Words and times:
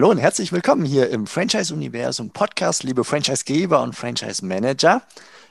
Hallo 0.00 0.12
und 0.12 0.16
herzlich 0.16 0.50
willkommen 0.50 0.86
hier 0.86 1.10
im 1.10 1.26
Franchise-Universum 1.26 2.30
Podcast, 2.30 2.84
liebe 2.84 3.04
Franchisegeber 3.04 3.82
und 3.82 3.94
Franchise-Manager. 3.94 5.02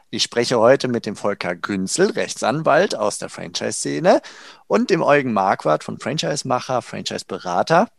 Ich 0.10 0.24
spreche 0.24 0.58
heute 0.58 0.88
mit 0.88 1.06
dem 1.06 1.16
Volker 1.16 1.56
Günzel, 1.56 2.10
Rechtsanwalt 2.10 2.96
aus 2.96 3.20
der 3.20 3.30
Franchise-Szene 3.30 4.24
und 4.66 4.90
dem 4.90 5.04
Eugen 5.04 5.34
Marquardt 5.34 5.84
von 5.84 6.00
Franchise-Macher, 6.00 6.82
Franchise-Berater. 6.82 7.90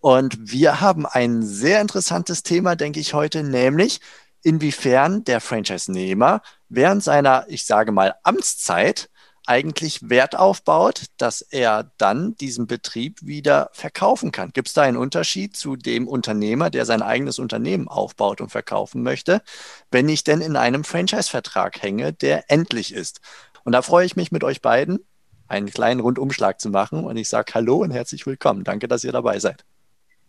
Und 0.00 0.50
wir 0.50 0.80
haben 0.80 1.06
ein 1.06 1.44
sehr 1.44 1.80
interessantes 1.80 2.42
Thema, 2.42 2.74
denke 2.74 2.98
ich, 2.98 3.14
heute, 3.14 3.44
nämlich 3.44 4.00
inwiefern 4.42 5.22
der 5.22 5.40
Franchise-Nehmer 5.40 6.42
während 6.68 7.04
seiner, 7.04 7.44
ich 7.46 7.66
sage 7.66 7.92
mal, 7.92 8.16
Amtszeit 8.24 9.10
eigentlich 9.46 10.08
Wert 10.08 10.36
aufbaut, 10.36 11.04
dass 11.16 11.42
er 11.42 11.90
dann 11.98 12.34
diesen 12.36 12.66
Betrieb 12.66 13.18
wieder 13.22 13.70
verkaufen 13.72 14.32
kann. 14.32 14.50
Gibt 14.52 14.68
es 14.68 14.74
da 14.74 14.82
einen 14.82 14.96
Unterschied 14.96 15.56
zu 15.56 15.76
dem 15.76 16.08
Unternehmer, 16.08 16.70
der 16.70 16.84
sein 16.86 17.02
eigenes 17.02 17.38
Unternehmen 17.38 17.88
aufbaut 17.88 18.40
und 18.40 18.50
verkaufen 18.50 19.02
möchte, 19.02 19.42
wenn 19.90 20.08
ich 20.08 20.24
denn 20.24 20.40
in 20.40 20.56
einem 20.56 20.84
Franchise-Vertrag 20.84 21.82
hänge, 21.82 22.12
der 22.12 22.50
endlich 22.50 22.92
ist? 22.92 23.20
Und 23.64 23.72
da 23.72 23.82
freue 23.82 24.06
ich 24.06 24.16
mich 24.16 24.32
mit 24.32 24.44
euch 24.44 24.62
beiden, 24.62 25.00
einen 25.48 25.70
kleinen 25.70 26.00
Rundumschlag 26.00 26.60
zu 26.60 26.70
machen. 26.70 27.04
Und 27.04 27.16
ich 27.16 27.28
sage 27.28 27.52
Hallo 27.54 27.76
und 27.76 27.90
herzlich 27.90 28.26
willkommen. 28.26 28.64
Danke, 28.64 28.88
dass 28.88 29.04
ihr 29.04 29.12
dabei 29.12 29.38
seid. 29.38 29.64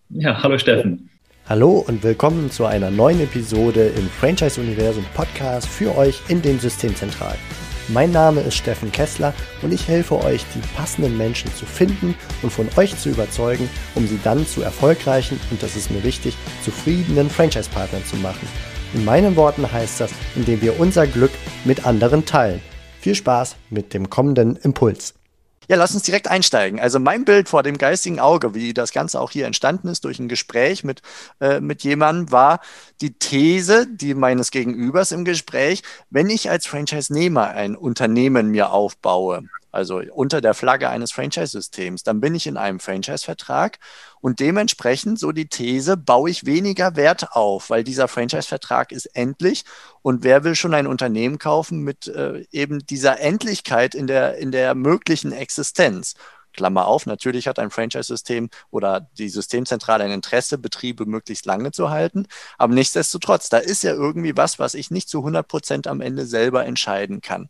Ja, 0.10 0.42
hallo 0.44 0.58
Steffen. 0.58 1.10
Hallo 1.48 1.84
und 1.88 2.04
willkommen 2.04 2.50
zu 2.50 2.66
einer 2.66 2.90
neuen 2.90 3.22
Episode 3.22 3.88
im 3.88 4.10
Franchise-Universum 4.10 5.06
Podcast 5.14 5.68
für 5.68 5.96
euch 5.96 6.20
in 6.28 6.42
den 6.42 6.60
Systemzentralen. 6.60 7.65
Mein 7.88 8.12
Name 8.12 8.42
ist 8.42 8.56
Steffen 8.56 8.92
Kessler 8.92 9.32
und 9.62 9.72
ich 9.72 9.88
helfe 9.88 10.20
euch, 10.24 10.44
die 10.56 10.76
passenden 10.76 11.18
Menschen 11.18 11.54
zu 11.54 11.68
finden 11.68 12.16
und 12.42 12.52
von 12.52 12.68
euch 12.78 12.98
zu 12.98 13.10
überzeugen, 13.10 13.70
um 13.94 14.08
sie 14.08 14.20
dann 14.24 14.48
zu 14.48 14.64
erfolgreichen 14.64 15.40
und 15.52 15.62
das 15.62 15.76
ist 15.76 15.92
mir 15.92 16.04
wichtig, 16.04 16.36
zufriedenen 16.64 17.30
Franchise-Partnern 17.30 18.04
zu 18.06 18.16
machen. 18.18 18.48
In 18.96 19.06
meinen 19.06 19.36
Worten 19.36 19.72
heißt 19.72 20.02
das, 20.02 20.12
indem 20.36 20.62
wir 20.62 20.80
unser 20.80 21.06
Glück 21.06 21.32
mit 21.64 21.86
anderen 21.86 22.26
teilen. 22.26 22.62
Viel 23.02 23.14
Spaß 23.14 23.56
mit 23.70 23.94
dem 23.94 24.10
kommenden 24.10 24.56
Impuls. 24.56 25.14
Ja, 25.68 25.78
lass 25.78 25.94
uns 25.94 26.04
direkt 26.04 26.28
einsteigen. 26.28 26.80
Also 26.80 27.00
mein 27.00 27.26
Bild 27.26 27.50
vor 27.50 27.64
dem 27.64 27.78
geistigen 27.78 28.20
Auge, 28.20 28.54
wie 28.54 28.74
das 28.74 28.92
Ganze 28.92 29.20
auch 29.20 29.32
hier 29.32 29.46
entstanden 29.48 29.88
ist 29.88 30.06
durch 30.06 30.20
ein 30.20 30.28
Gespräch 30.28 30.84
mit, 30.84 31.02
äh, 31.40 31.60
mit 31.60 31.84
jemandem, 31.84 32.32
war 32.32 32.60
die 33.02 33.14
These, 33.18 33.88
die 33.88 34.14
meines 34.14 34.52
Gegenübers 34.52 35.12
im 35.12 35.26
Gespräch, 35.26 35.82
wenn 36.10 36.30
ich 36.30 36.50
als 36.50 36.68
Franchise-Nehmer 36.68 37.50
ein 37.50 37.76
Unternehmen 37.76 38.52
mir 38.52 38.72
aufbaue, 38.72 39.44
also 39.76 40.02
unter 40.14 40.40
der 40.40 40.54
Flagge 40.54 40.90
eines 40.90 41.12
Franchise-Systems, 41.12 42.04
dann 42.04 42.22
bin 42.22 42.34
ich 42.34 42.48
in 42.48 42.56
einem 42.56 42.80
Franchise-Vertrag 42.80 43.80
und 44.22 44.40
dementsprechend, 44.40 45.20
so 45.20 45.34
die 45.34 45.48
These, 45.48 45.98
baue 45.98 46.30
ich 46.30 46.46
weniger 46.46 46.96
Wert 46.96 47.34
auf, 47.34 47.70
weil 47.70 47.84
dieser 47.84 48.08
Franchise-Vertrag 48.08 48.94
ist 48.94 49.08
endlich 49.08 49.66
und 50.02 50.24
wer 50.24 50.46
will 50.46 50.56
schon 50.56 50.74
ein 50.74 50.88
Unternehmen 50.88 51.40
kaufen 51.40 51.82
mit 51.82 52.08
äh, 52.08 52.46
eben 52.52 52.86
dieser 52.86 53.20
Endlichkeit 53.20 53.96
in 53.96 54.08
der, 54.08 54.38
in 54.38 54.52
der 54.52 54.76
möglichen 54.76 55.34
Existenz? 55.34 56.16
Klammer 56.54 56.88
auf, 56.88 57.06
natürlich 57.06 57.50
hat 57.50 57.60
ein 57.60 57.70
Franchise-System 57.70 58.50
oder 58.72 59.10
die 59.18 59.28
Systemzentrale 59.28 60.06
ein 60.06 60.12
Interesse, 60.12 60.58
Betriebe 60.58 61.06
möglichst 61.06 61.46
lange 61.46 61.72
zu 61.72 61.90
halten. 61.90 62.28
Aber 62.58 62.74
nichtsdestotrotz, 62.74 63.50
da 63.50 63.58
ist 63.58 63.84
ja 63.84 63.92
irgendwie 63.92 64.38
was, 64.38 64.58
was 64.58 64.74
ich 64.74 64.90
nicht 64.90 65.10
zu 65.10 65.18
100 65.18 65.46
Prozent 65.46 65.86
am 65.86 66.00
Ende 66.00 66.26
selber 66.26 66.66
entscheiden 66.66 67.20
kann 67.20 67.50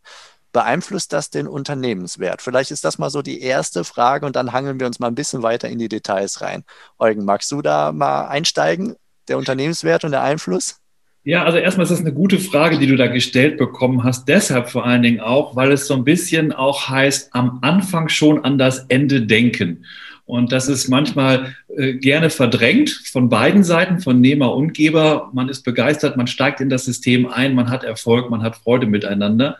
beeinflusst 0.56 1.12
das 1.12 1.28
den 1.28 1.46
Unternehmenswert? 1.46 2.40
Vielleicht 2.40 2.70
ist 2.70 2.82
das 2.82 2.96
mal 2.96 3.10
so 3.10 3.20
die 3.20 3.42
erste 3.42 3.84
Frage 3.84 4.24
und 4.24 4.36
dann 4.36 4.52
hangeln 4.52 4.80
wir 4.80 4.86
uns 4.86 4.98
mal 4.98 5.08
ein 5.08 5.14
bisschen 5.14 5.42
weiter 5.42 5.68
in 5.68 5.78
die 5.78 5.90
Details 5.90 6.40
rein. 6.40 6.64
Eugen, 6.98 7.26
magst 7.26 7.52
du 7.52 7.60
da 7.60 7.92
mal 7.92 8.28
einsteigen? 8.28 8.96
Der 9.28 9.36
Unternehmenswert 9.36 10.04
und 10.04 10.12
der 10.12 10.22
Einfluss? 10.22 10.80
Ja, 11.24 11.44
also 11.44 11.58
erstmal 11.58 11.84
ist 11.84 11.90
das 11.90 12.00
eine 12.00 12.14
gute 12.14 12.38
Frage, 12.38 12.78
die 12.78 12.86
du 12.86 12.96
da 12.96 13.06
gestellt 13.08 13.58
bekommen 13.58 14.02
hast. 14.02 14.28
Deshalb 14.28 14.70
vor 14.70 14.86
allen 14.86 15.02
Dingen 15.02 15.20
auch, 15.20 15.56
weil 15.56 15.72
es 15.72 15.86
so 15.88 15.92
ein 15.92 16.04
bisschen 16.04 16.52
auch 16.52 16.88
heißt, 16.88 17.34
am 17.34 17.58
Anfang 17.60 18.08
schon 18.08 18.42
an 18.42 18.56
das 18.56 18.86
Ende 18.88 19.26
denken. 19.26 19.84
Und 20.24 20.52
das 20.52 20.68
ist 20.68 20.88
manchmal 20.88 21.54
äh, 21.76 21.94
gerne 21.94 22.30
verdrängt 22.30 22.88
von 23.12 23.28
beiden 23.28 23.62
Seiten, 23.62 24.00
von 24.00 24.22
Nehmer 24.22 24.54
und 24.54 24.72
Geber. 24.72 25.30
Man 25.34 25.50
ist 25.50 25.64
begeistert, 25.64 26.16
man 26.16 26.28
steigt 26.28 26.62
in 26.62 26.70
das 26.70 26.86
System 26.86 27.26
ein, 27.26 27.54
man 27.54 27.68
hat 27.68 27.84
Erfolg, 27.84 28.30
man 28.30 28.42
hat 28.42 28.56
Freude 28.56 28.86
miteinander. 28.86 29.58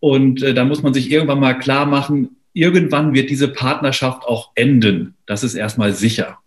Und 0.00 0.42
äh, 0.42 0.54
da 0.54 0.64
muss 0.64 0.82
man 0.82 0.94
sich 0.94 1.10
irgendwann 1.10 1.40
mal 1.40 1.58
klar 1.58 1.86
machen, 1.86 2.36
irgendwann 2.52 3.14
wird 3.14 3.30
diese 3.30 3.48
Partnerschaft 3.48 4.24
auch 4.24 4.50
enden. 4.54 5.14
Das 5.26 5.44
ist 5.44 5.54
erstmal 5.54 5.92
sicher. 5.92 6.38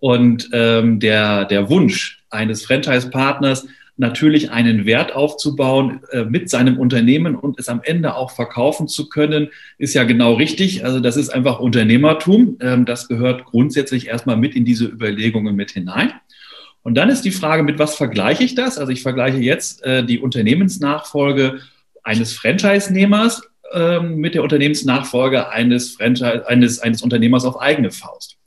Und 0.00 0.50
ähm, 0.52 1.00
der, 1.00 1.44
der 1.44 1.68
Wunsch 1.70 2.24
eines 2.30 2.64
Franchise-Partners, 2.64 3.66
natürlich 3.96 4.50
einen 4.50 4.84
Wert 4.84 5.14
aufzubauen 5.14 6.00
äh, 6.10 6.24
mit 6.24 6.50
seinem 6.50 6.78
Unternehmen 6.78 7.34
und 7.34 7.58
es 7.58 7.68
am 7.68 7.80
Ende 7.82 8.14
auch 8.14 8.30
verkaufen 8.30 8.88
zu 8.88 9.08
können, 9.08 9.48
ist 9.78 9.94
ja 9.94 10.04
genau 10.04 10.34
richtig. 10.34 10.84
Also 10.84 11.00
das 11.00 11.16
ist 11.16 11.30
einfach 11.30 11.60
Unternehmertum. 11.60 12.58
Ähm, 12.60 12.84
das 12.84 13.08
gehört 13.08 13.44
grundsätzlich 13.44 14.08
erstmal 14.08 14.36
mit 14.36 14.54
in 14.54 14.64
diese 14.64 14.84
Überlegungen 14.84 15.56
mit 15.56 15.70
hinein. 15.70 16.12
Und 16.82 16.94
dann 16.94 17.08
ist 17.08 17.22
die 17.22 17.30
Frage, 17.30 17.62
mit 17.62 17.78
was 17.78 17.96
vergleiche 17.96 18.44
ich 18.44 18.54
das? 18.54 18.78
Also 18.78 18.92
ich 18.92 19.02
vergleiche 19.02 19.38
jetzt 19.38 19.82
äh, 19.82 20.04
die 20.04 20.20
Unternehmensnachfolge 20.20 21.60
eines 22.06 22.32
Franchise-Nehmers 22.34 23.42
ähm, 23.72 24.16
mit 24.16 24.34
der 24.34 24.44
Unternehmensnachfolge 24.44 25.50
eines, 25.50 25.96
Franchise, 25.96 26.46
eines, 26.46 26.78
eines 26.78 27.02
Unternehmers 27.02 27.44
auf 27.44 27.60
eigene 27.60 27.90
Faust. 27.90 28.38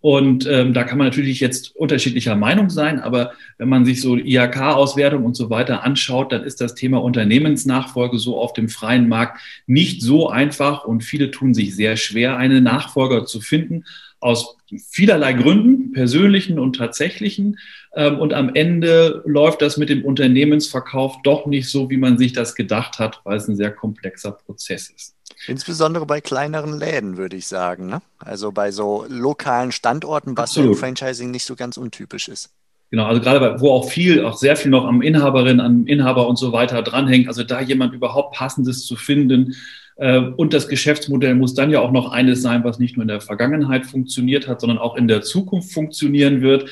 Und 0.00 0.46
ähm, 0.46 0.72
da 0.72 0.84
kann 0.84 0.98
man 0.98 1.08
natürlich 1.08 1.40
jetzt 1.40 1.74
unterschiedlicher 1.74 2.36
Meinung 2.36 2.70
sein, 2.70 3.00
aber 3.00 3.32
wenn 3.58 3.68
man 3.68 3.84
sich 3.84 4.00
so 4.00 4.16
IHK-Auswertung 4.16 5.24
und 5.24 5.34
so 5.34 5.50
weiter 5.50 5.82
anschaut, 5.82 6.32
dann 6.32 6.44
ist 6.44 6.60
das 6.60 6.74
Thema 6.74 7.02
Unternehmensnachfolge 7.02 8.18
so 8.18 8.38
auf 8.38 8.52
dem 8.52 8.68
freien 8.68 9.08
Markt 9.08 9.40
nicht 9.66 10.02
so 10.02 10.28
einfach 10.28 10.84
und 10.84 11.02
viele 11.02 11.30
tun 11.30 11.54
sich 11.54 11.74
sehr 11.74 11.96
schwer, 11.96 12.36
einen 12.36 12.62
Nachfolger 12.62 13.26
zu 13.26 13.40
finden 13.40 13.84
aus 14.20 14.56
vielerlei 14.90 15.34
Gründen, 15.34 15.92
persönlichen 15.92 16.58
und 16.58 16.76
tatsächlichen. 16.76 17.58
Ähm, 17.96 18.18
und 18.20 18.34
am 18.34 18.54
Ende 18.54 19.22
läuft 19.24 19.62
das 19.62 19.78
mit 19.78 19.88
dem 19.88 20.04
Unternehmensverkauf 20.04 21.16
doch 21.24 21.46
nicht 21.46 21.68
so, 21.70 21.90
wie 21.90 21.96
man 21.96 22.18
sich 22.18 22.34
das 22.34 22.54
gedacht 22.54 22.98
hat, 22.98 23.20
weil 23.24 23.38
es 23.38 23.48
ein 23.48 23.56
sehr 23.56 23.72
komplexer 23.72 24.32
Prozess 24.32 24.90
ist. 24.90 25.14
Insbesondere 25.48 26.06
bei 26.06 26.20
kleineren 26.20 26.78
Läden, 26.78 27.16
würde 27.16 27.36
ich 27.36 27.46
sagen. 27.46 27.86
Ne? 27.86 28.02
Also 28.18 28.52
bei 28.52 28.70
so 28.70 29.06
lokalen 29.08 29.72
Standorten, 29.72 30.36
was 30.36 30.50
Absolut. 30.50 30.72
im 30.72 30.78
Franchising 30.78 31.30
nicht 31.30 31.44
so 31.44 31.56
ganz 31.56 31.78
untypisch 31.78 32.28
ist. 32.28 32.50
Genau, 32.90 33.06
also 33.06 33.20
gerade 33.20 33.40
bei, 33.40 33.60
wo 33.60 33.72
auch 33.72 33.88
viel, 33.88 34.24
auch 34.24 34.36
sehr 34.36 34.56
viel 34.56 34.70
noch 34.70 34.84
am 34.84 35.02
Inhaberin, 35.02 35.58
am 35.58 35.86
Inhaber 35.86 36.28
und 36.28 36.36
so 36.36 36.52
weiter 36.52 36.82
dranhängt. 36.82 37.28
Also 37.28 37.42
da 37.42 37.60
jemand 37.60 37.94
überhaupt 37.94 38.36
Passendes 38.36 38.84
zu 38.84 38.94
finden, 38.94 39.56
äh, 39.96 40.18
und 40.18 40.52
das 40.52 40.68
Geschäftsmodell 40.68 41.34
muss 41.34 41.54
dann 41.54 41.70
ja 41.70 41.80
auch 41.80 41.90
noch 41.90 42.12
eines 42.12 42.42
sein, 42.42 42.62
was 42.64 42.78
nicht 42.78 42.96
nur 42.96 43.02
in 43.02 43.08
der 43.08 43.20
Vergangenheit 43.20 43.86
funktioniert 43.86 44.46
hat, 44.46 44.60
sondern 44.60 44.78
auch 44.78 44.96
in 44.96 45.08
der 45.08 45.22
Zukunft 45.22 45.72
funktionieren 45.72 46.42
wird. 46.42 46.68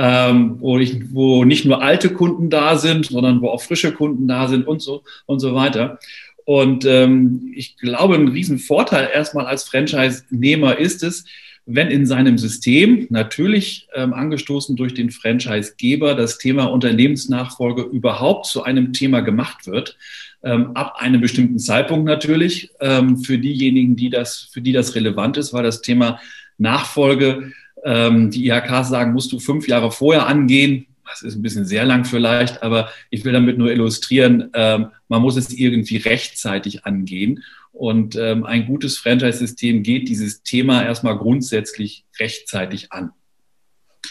Ähm, 0.00 0.56
wo, 0.60 0.78
ich, 0.78 1.12
wo 1.12 1.44
nicht 1.44 1.64
nur 1.64 1.82
alte 1.82 2.10
Kunden 2.10 2.50
da 2.50 2.76
sind, 2.78 3.06
sondern 3.06 3.40
wo 3.40 3.48
auch 3.48 3.60
frische 3.60 3.92
Kunden 3.92 4.28
da 4.28 4.46
sind 4.46 4.66
und 4.66 4.80
so 4.80 5.02
und 5.26 5.40
so 5.40 5.56
weiter. 5.56 5.98
Und 6.44 6.84
ähm, 6.86 7.52
ich 7.54 7.76
glaube, 7.76 8.14
ein 8.14 8.28
Riesenvorteil 8.28 9.10
erstmal 9.12 9.46
als 9.46 9.64
Franchise-Nehmer 9.64 10.78
ist 10.78 11.02
es, 11.02 11.24
wenn 11.66 11.88
in 11.88 12.06
seinem 12.06 12.38
System, 12.38 13.06
natürlich 13.10 13.88
ähm, 13.94 14.14
angestoßen 14.14 14.74
durch 14.74 14.94
den 14.94 15.10
Franchise-Geber, 15.10 16.14
das 16.14 16.38
Thema 16.38 16.64
Unternehmensnachfolge 16.64 17.82
überhaupt 17.82 18.46
zu 18.46 18.62
einem 18.62 18.94
Thema 18.94 19.20
gemacht 19.20 19.66
wird, 19.66 19.98
ähm, 20.42 20.70
ab 20.74 20.94
einem 20.96 21.20
bestimmten 21.20 21.58
Zeitpunkt 21.58 22.06
natürlich, 22.06 22.70
ähm, 22.80 23.18
für 23.18 23.36
diejenigen, 23.36 23.96
die 23.96 24.08
das, 24.08 24.48
für 24.50 24.62
die 24.62 24.72
das 24.72 24.94
relevant 24.94 25.36
ist, 25.36 25.52
weil 25.52 25.64
das 25.64 25.82
Thema 25.82 26.20
Nachfolge, 26.56 27.52
ähm, 27.84 28.30
die 28.30 28.46
IHK 28.46 28.84
sagen, 28.84 29.12
musst 29.12 29.32
du 29.32 29.38
fünf 29.38 29.68
Jahre 29.68 29.90
vorher 29.90 30.26
angehen. 30.26 30.86
Das 31.08 31.22
ist 31.22 31.36
ein 31.36 31.42
bisschen 31.42 31.64
sehr 31.64 31.84
lang 31.84 32.04
vielleicht, 32.04 32.62
aber 32.62 32.90
ich 33.10 33.24
will 33.24 33.32
damit 33.32 33.56
nur 33.56 33.70
illustrieren, 33.70 34.50
ähm, 34.52 34.88
man 35.08 35.22
muss 35.22 35.36
es 35.36 35.50
irgendwie 35.50 35.96
rechtzeitig 35.96 36.84
angehen. 36.84 37.42
Und 37.72 38.16
ähm, 38.16 38.44
ein 38.44 38.66
gutes 38.66 38.98
Franchise-System 38.98 39.82
geht 39.82 40.08
dieses 40.08 40.42
Thema 40.42 40.84
erstmal 40.84 41.16
grundsätzlich 41.16 42.04
rechtzeitig 42.18 42.92
an. 42.92 43.12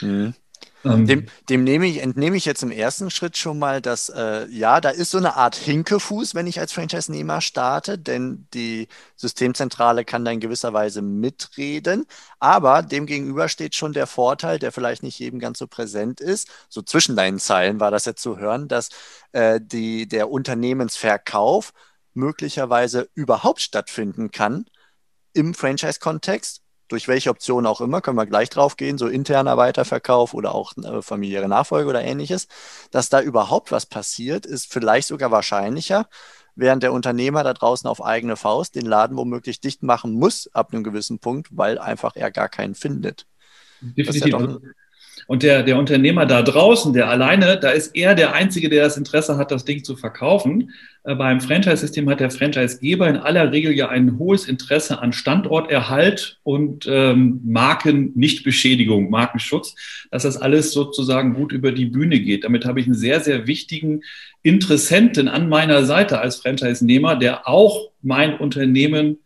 Mhm. 0.02 0.34
Ähm, 0.85 1.07
dem, 1.07 1.25
dem 1.50 1.63
nehme 1.63 1.88
ich, 1.88 2.01
entnehme 2.01 2.38
ich 2.38 2.45
jetzt 2.45 2.63
im 2.63 2.71
ersten 2.71 3.09
Schritt 3.09 3.38
schon 3.38 3.59
mal, 3.59 3.81
dass 3.81 4.09
äh, 4.09 4.47
ja, 4.50 4.79
da 4.79 4.89
ist 4.89 5.12
so 5.12 5.18
eine 5.18 5.35
Art 5.35 5.56
Hinkefuß, 5.56 6.35
wenn 6.35 6.47
ich 6.47 6.59
als 6.59 6.71
Franchise-Nehmer 6.71 7.41
starte, 7.41 7.97
denn 7.97 8.47
die 8.53 8.88
Systemzentrale 9.15 10.06
kann 10.06 10.24
da 10.24 10.31
in 10.31 10.39
gewisser 10.39 10.74
Weise 10.74 11.01
mitreden. 11.01 12.06
Aber 12.39 12.83
demgegenüber 12.83 13.50
steht 13.50 13.75
schon 13.75 13.94
der 13.94 14.07
Vorteil, 14.07 14.59
der 14.59 14.71
vielleicht 14.71 15.03
nicht 15.03 15.19
jedem 15.19 15.39
ganz 15.39 15.59
so 15.59 15.68
präsent 15.68 16.21
ist. 16.21 16.50
So 16.69 16.81
zwischen 16.81 17.15
deinen 17.15 17.39
Zeilen 17.39 17.79
war 17.79 17.91
das 17.91 18.06
jetzt 18.06 18.21
zu 18.21 18.38
hören, 18.38 18.68
dass 18.68 18.89
äh, 19.31 19.59
die, 19.62 20.07
der 20.07 20.29
Unternehmensverkauf 20.29 21.74
möglicherweise 22.13 23.09
überhaupt 23.13 23.62
stattfinden 23.62 24.31
kann 24.31 24.65
im 25.33 25.53
Franchise-Kontext 25.53 26.62
durch 26.88 27.07
welche 27.07 27.30
Option 27.30 27.66
auch 27.66 27.81
immer, 27.81 28.01
können 28.01 28.18
wir 28.18 28.25
gleich 28.25 28.50
drauf 28.50 28.78
gehen, 28.78 28.98
so 28.98 29.07
interner 29.07 29.57
Weiterverkauf 29.57 30.34
oder 30.34 30.56
auch 30.56 30.74
äh, 30.78 31.01
familiäre 31.01 31.48
Nachfolge 31.48 31.89
oder 31.89 32.04
ähnliches, 32.04 32.48
dass 32.92 33.10
da 33.10 33.22
überhaupt 33.22 33.72
was 33.72 33.86
passiert, 33.86 34.45
ist 34.45 34.72
vielleicht 34.72 35.07
sogar 35.07 35.31
wahrscheinlicher, 35.31 36.07
während 36.56 36.84
der 36.84 36.94
Unternehmer 36.94 37.44
da 37.44 37.54
draußen 37.54 37.88
auf 37.89 38.04
eigene 38.04 38.36
Faust 38.36 38.75
den 38.75 38.86
Laden 38.86 39.18
womöglich 39.18 39.62
dicht 39.62 39.84
machen 39.84 40.13
muss 40.13 40.50
ab 40.54 40.74
einem 40.74 40.84
gewissen 40.84 41.19
Punkt, 41.19 41.50
weil 41.51 41.78
einfach 41.78 42.16
er 42.16 42.31
gar 42.31 42.50
keinen 42.50 42.75
findet. 42.75 43.28
Definitiv. 43.81 44.34
Ja 44.34 44.57
und 45.25 45.44
der, 45.44 45.64
der 45.64 45.78
Unternehmer 45.78 46.25
da 46.25 46.42
draußen, 46.42 46.94
der 46.94 47.10
alleine, 47.10 47.58
da 47.60 47.72
ist 47.72 47.96
er 47.96 48.14
der 48.14 48.34
Einzige, 48.34 48.69
der 48.69 48.84
das 48.84 48.98
Interesse 48.98 49.38
hat, 49.38 49.52
das 49.52 49.66
Ding 49.66 49.84
zu 49.84 49.96
verkaufen. 49.96 50.72
Äh, 51.04 51.16
beim 51.16 51.42
Franchise-System 51.42 52.10
hat 52.10 52.19
der 52.19 52.30
Franchisegeber 52.30 53.08
in 53.08 53.18
aller 53.18 53.52
Regel 53.52 53.74
ja 53.74 53.90
ein 53.90 54.19
hohes 54.19 54.48
Interesse 54.48 55.00
an 55.00 55.14
Standorterhalt 55.14 56.40
und 56.44 56.88
ähm, 56.90 57.42
Markennichtbeschädigung, 57.46 59.10
Markenschutz, 59.10 59.75
dass 60.12 60.24
das 60.24 60.38
alles 60.38 60.72
sozusagen 60.72 61.34
gut 61.34 61.52
über 61.52 61.72
die 61.72 61.86
Bühne 61.86 62.20
geht. 62.20 62.44
Damit 62.44 62.66
habe 62.66 62.80
ich 62.80 62.86
einen 62.86 62.96
sehr, 62.96 63.20
sehr 63.22 63.48
wichtigen 63.48 64.02
Interessenten 64.44 65.28
an 65.28 65.50
meiner 65.50 65.86
Seite 65.86 66.20
als 66.20 66.38
Franchise-Nehmer, 66.38 67.16
der 67.16 67.48
auch 67.48 67.90
mein 68.02 68.38
Unternehmen 68.38 69.18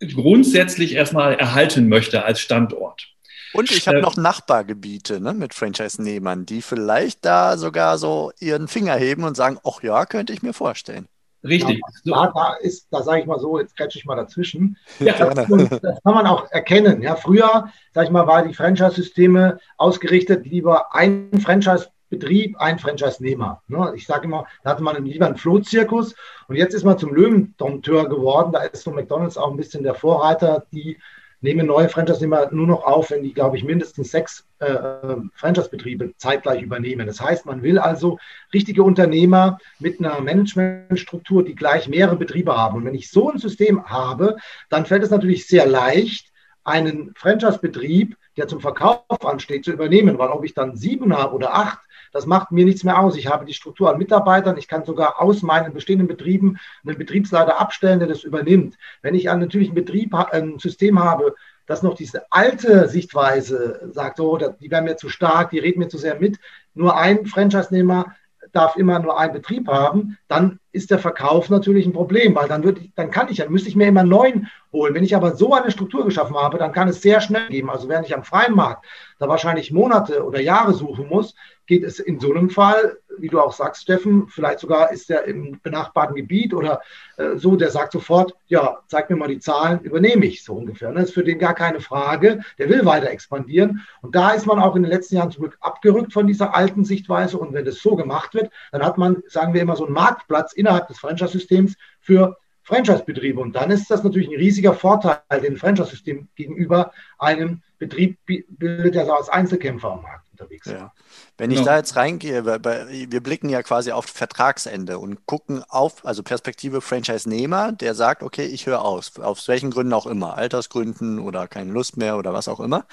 grundsätzlich 0.00 0.94
erstmal 0.94 1.34
erhalten 1.34 1.88
möchte 1.88 2.24
als 2.24 2.40
Standort. 2.40 3.15
Und 3.56 3.70
ich 3.70 3.88
habe 3.88 4.00
noch 4.00 4.16
Nachbargebiete 4.16 5.20
ne, 5.20 5.34
mit 5.34 5.54
Franchise-Nehmern, 5.54 6.46
die 6.46 6.62
vielleicht 6.62 7.24
da 7.24 7.56
sogar 7.56 7.98
so 7.98 8.32
ihren 8.38 8.68
Finger 8.68 8.94
heben 8.94 9.24
und 9.24 9.36
sagen, 9.36 9.58
ach 9.64 9.82
ja, 9.82 10.06
könnte 10.06 10.32
ich 10.32 10.42
mir 10.42 10.52
vorstellen. 10.52 11.08
Richtig. 11.46 11.80
Ja, 12.04 12.26
da, 12.26 12.32
da, 12.34 12.54
ist, 12.54 12.88
da 12.90 13.02
sage 13.02 13.20
ich 13.20 13.26
mal 13.26 13.38
so, 13.38 13.58
jetzt 13.58 13.76
quetsche 13.76 13.98
ich 13.98 14.04
mal 14.04 14.16
dazwischen. 14.16 14.76
Ja. 14.98 15.12
Das, 15.12 15.34
das, 15.46 16.02
kann 16.02 16.14
man 16.14 16.26
auch 16.26 16.50
erkennen. 16.50 17.02
Ja, 17.02 17.16
früher, 17.16 17.70
sage 17.92 18.06
ich 18.06 18.12
mal, 18.12 18.26
war 18.26 18.42
die 18.44 18.54
Franchise-Systeme 18.54 19.58
ausgerichtet, 19.76 20.46
lieber 20.46 20.94
ein 20.94 21.30
Franchise-Betrieb, 21.40 22.56
ein 22.58 22.78
Franchise-Nehmer. 22.78 23.62
Ne? 23.68 23.92
Ich 23.94 24.06
sage 24.06 24.24
immer, 24.24 24.46
da 24.64 24.70
hatte 24.70 24.82
man 24.82 25.04
lieber 25.04 25.26
einen 25.26 25.36
Flohzirkus 25.36 26.14
und 26.48 26.56
jetzt 26.56 26.74
ist 26.74 26.84
man 26.84 26.98
zum 26.98 27.14
Löwendompteur 27.14 28.08
geworden. 28.08 28.52
Da 28.52 28.62
ist 28.62 28.82
so 28.82 28.90
McDonalds 28.90 29.36
auch 29.36 29.50
ein 29.50 29.56
bisschen 29.56 29.82
der 29.82 29.94
Vorreiter, 29.94 30.66
die 30.72 30.98
nehmen 31.40 31.66
neue 31.66 31.88
Franchise-Nehmer 31.88 32.48
nur 32.52 32.66
noch 32.66 32.84
auf, 32.84 33.10
wenn 33.10 33.22
die, 33.22 33.32
glaube 33.32 33.56
ich, 33.56 33.64
mindestens 33.64 34.10
sechs 34.10 34.46
äh, 34.58 35.16
Franchise-Betriebe 35.34 36.14
zeitgleich 36.16 36.62
übernehmen. 36.62 37.06
Das 37.06 37.20
heißt, 37.20 37.46
man 37.46 37.62
will 37.62 37.78
also 37.78 38.18
richtige 38.52 38.82
Unternehmer 38.82 39.58
mit 39.78 40.00
einer 40.00 40.20
Managementstruktur, 40.20 41.44
die 41.44 41.54
gleich 41.54 41.88
mehrere 41.88 42.16
Betriebe 42.16 42.56
haben. 42.56 42.78
Und 42.78 42.84
wenn 42.84 42.94
ich 42.94 43.10
so 43.10 43.30
ein 43.30 43.38
System 43.38 43.84
habe, 43.86 44.36
dann 44.70 44.86
fällt 44.86 45.02
es 45.02 45.10
natürlich 45.10 45.46
sehr 45.46 45.66
leicht, 45.66 46.32
einen 46.64 47.12
Franchise-Betrieb, 47.16 48.16
der 48.36 48.48
zum 48.48 48.60
Verkauf 48.60 49.24
ansteht, 49.24 49.64
zu 49.64 49.72
übernehmen. 49.72 50.18
Weil 50.18 50.30
ob 50.30 50.44
ich 50.44 50.54
dann 50.54 50.76
sieben 50.76 51.16
habe 51.16 51.34
oder 51.34 51.54
acht, 51.54 51.78
das 52.16 52.26
macht 52.26 52.50
mir 52.50 52.64
nichts 52.64 52.82
mehr 52.82 52.98
aus. 52.98 53.16
Ich 53.16 53.28
habe 53.28 53.44
die 53.44 53.54
Struktur 53.54 53.90
an 53.90 53.98
Mitarbeitern. 53.98 54.56
Ich 54.56 54.68
kann 54.68 54.84
sogar 54.84 55.20
aus 55.20 55.42
meinen 55.42 55.72
bestehenden 55.74 56.08
Betrieben 56.08 56.58
einen 56.84 56.98
Betriebsleiter 56.98 57.60
abstellen, 57.60 57.98
der 57.98 58.08
das 58.08 58.24
übernimmt. 58.24 58.76
Wenn 59.02 59.14
ich 59.14 59.24
natürlich 59.24 59.68
ein 59.68 59.74
Betrieb, 59.74 60.14
ein 60.14 60.58
System 60.58 60.98
habe, 60.98 61.34
das 61.66 61.82
noch 61.82 61.94
diese 61.94 62.32
alte 62.32 62.88
Sichtweise 62.88 63.90
sagt, 63.92 64.20
oh, 64.20 64.38
die 64.38 64.70
werden 64.70 64.84
mir 64.84 64.96
zu 64.96 65.08
stark, 65.08 65.50
die 65.50 65.58
reden 65.58 65.80
mir 65.80 65.88
zu 65.88 65.98
sehr 65.98 66.18
mit. 66.18 66.38
Nur 66.74 66.96
ein 66.96 67.26
Franchise-Nehmer 67.26 68.14
darf 68.52 68.76
immer 68.76 68.98
nur 68.98 69.18
einen 69.18 69.32
Betrieb 69.32 69.68
haben, 69.68 70.16
dann 70.28 70.60
ist 70.72 70.90
der 70.90 70.98
Verkauf 70.98 71.50
natürlich 71.50 71.84
ein 71.84 71.92
Problem, 71.92 72.34
weil 72.34 72.48
dann, 72.48 72.66
ich, 72.66 72.92
dann 72.94 73.10
kann 73.10 73.28
ich, 73.28 73.38
dann 73.38 73.52
müsste 73.52 73.68
ich 73.68 73.76
mir 73.76 73.88
immer 73.88 74.04
neun 74.04 74.48
holen. 74.72 74.94
Wenn 74.94 75.04
ich 75.04 75.16
aber 75.16 75.36
so 75.36 75.52
eine 75.52 75.70
Struktur 75.70 76.04
geschaffen 76.04 76.36
habe, 76.36 76.56
dann 76.56 76.72
kann 76.72 76.88
es 76.88 77.02
sehr 77.02 77.20
schnell 77.20 77.48
gehen. 77.48 77.68
Also 77.68 77.88
während 77.88 78.06
ich 78.06 78.14
am 78.14 78.24
freien 78.24 78.54
Markt 78.54 78.86
da 79.18 79.28
wahrscheinlich 79.28 79.72
Monate 79.72 80.24
oder 80.24 80.40
Jahre 80.40 80.74
suchen 80.74 81.08
muss, 81.08 81.34
geht 81.66 81.84
es 81.84 81.98
in 81.98 82.20
so 82.20 82.32
einem 82.32 82.50
Fall, 82.50 82.98
wie 83.18 83.28
du 83.28 83.40
auch 83.40 83.52
sagst, 83.52 83.82
Steffen, 83.82 84.28
vielleicht 84.28 84.60
sogar 84.60 84.92
ist 84.92 85.10
er 85.10 85.24
im 85.24 85.58
benachbarten 85.62 86.14
Gebiet 86.14 86.54
oder 86.54 86.80
äh, 87.16 87.36
so, 87.36 87.56
der 87.56 87.70
sagt 87.70 87.92
sofort, 87.92 88.34
ja, 88.46 88.78
zeig 88.86 89.10
mir 89.10 89.16
mal 89.16 89.28
die 89.28 89.38
Zahlen, 89.38 89.80
übernehme 89.80 90.26
ich 90.26 90.44
so 90.44 90.54
ungefähr. 90.54 90.92
Das 90.92 91.04
ist 91.04 91.14
für 91.14 91.24
den 91.24 91.38
gar 91.38 91.54
keine 91.54 91.80
Frage, 91.80 92.40
der 92.58 92.68
will 92.68 92.84
weiter 92.84 93.10
expandieren. 93.10 93.82
Und 94.02 94.14
da 94.14 94.30
ist 94.30 94.46
man 94.46 94.58
auch 94.58 94.76
in 94.76 94.82
den 94.82 94.92
letzten 94.92 95.16
Jahren 95.16 95.30
zum 95.30 95.42
Glück 95.42 95.56
abgerückt 95.60 96.12
von 96.12 96.26
dieser 96.26 96.54
alten 96.54 96.84
Sichtweise. 96.84 97.38
Und 97.38 97.52
wenn 97.52 97.64
das 97.64 97.76
so 97.76 97.96
gemacht 97.96 98.34
wird, 98.34 98.50
dann 98.70 98.84
hat 98.84 98.98
man, 98.98 99.22
sagen 99.28 99.54
wir 99.54 99.62
immer, 99.62 99.76
so 99.76 99.86
einen 99.86 99.94
Marktplatz 99.94 100.52
innerhalb 100.52 100.88
des 100.88 100.98
Franchise-Systems 100.98 101.74
für 102.00 102.36
Franchise-Betriebe. 102.66 103.40
Und 103.40 103.54
dann 103.54 103.70
ist 103.70 103.90
das 103.90 104.02
natürlich 104.02 104.28
ein 104.28 104.36
riesiger 104.36 104.74
Vorteil 104.74 105.20
dem 105.40 105.56
Franchise-System 105.56 106.28
gegenüber 106.34 106.92
einem 107.18 107.62
Betrieb, 107.78 108.18
bildet 108.26 108.94
ja 108.94 109.04
so 109.04 109.12
als 109.14 109.28
Einzelkämpfer 109.28 109.92
am 109.92 110.02
Markt 110.02 110.26
unterwegs 110.32 110.66
ja. 110.66 110.92
Wenn 111.38 111.50
ich 111.50 111.58
ja. 111.58 111.64
da 111.64 111.76
jetzt 111.76 111.96
reingehe, 111.96 112.44
wir 112.44 113.22
blicken 113.22 113.48
ja 113.50 113.62
quasi 113.62 113.92
auf 113.92 114.06
Vertragsende 114.06 114.98
und 114.98 115.26
gucken 115.26 115.62
auf, 115.68 116.04
also 116.04 116.22
Perspektive 116.22 116.80
Franchise-Nehmer, 116.80 117.72
der 117.72 117.94
sagt, 117.94 118.22
okay, 118.22 118.46
ich 118.46 118.66
höre 118.66 118.82
aus, 118.82 119.18
aus 119.18 119.46
welchen 119.46 119.70
Gründen 119.70 119.92
auch 119.92 120.06
immer, 120.06 120.36
Altersgründen 120.36 121.18
oder 121.18 121.46
keine 121.46 121.72
Lust 121.72 121.96
mehr 121.98 122.16
oder 122.16 122.32
was 122.32 122.48
auch 122.48 122.60
immer. 122.60 122.86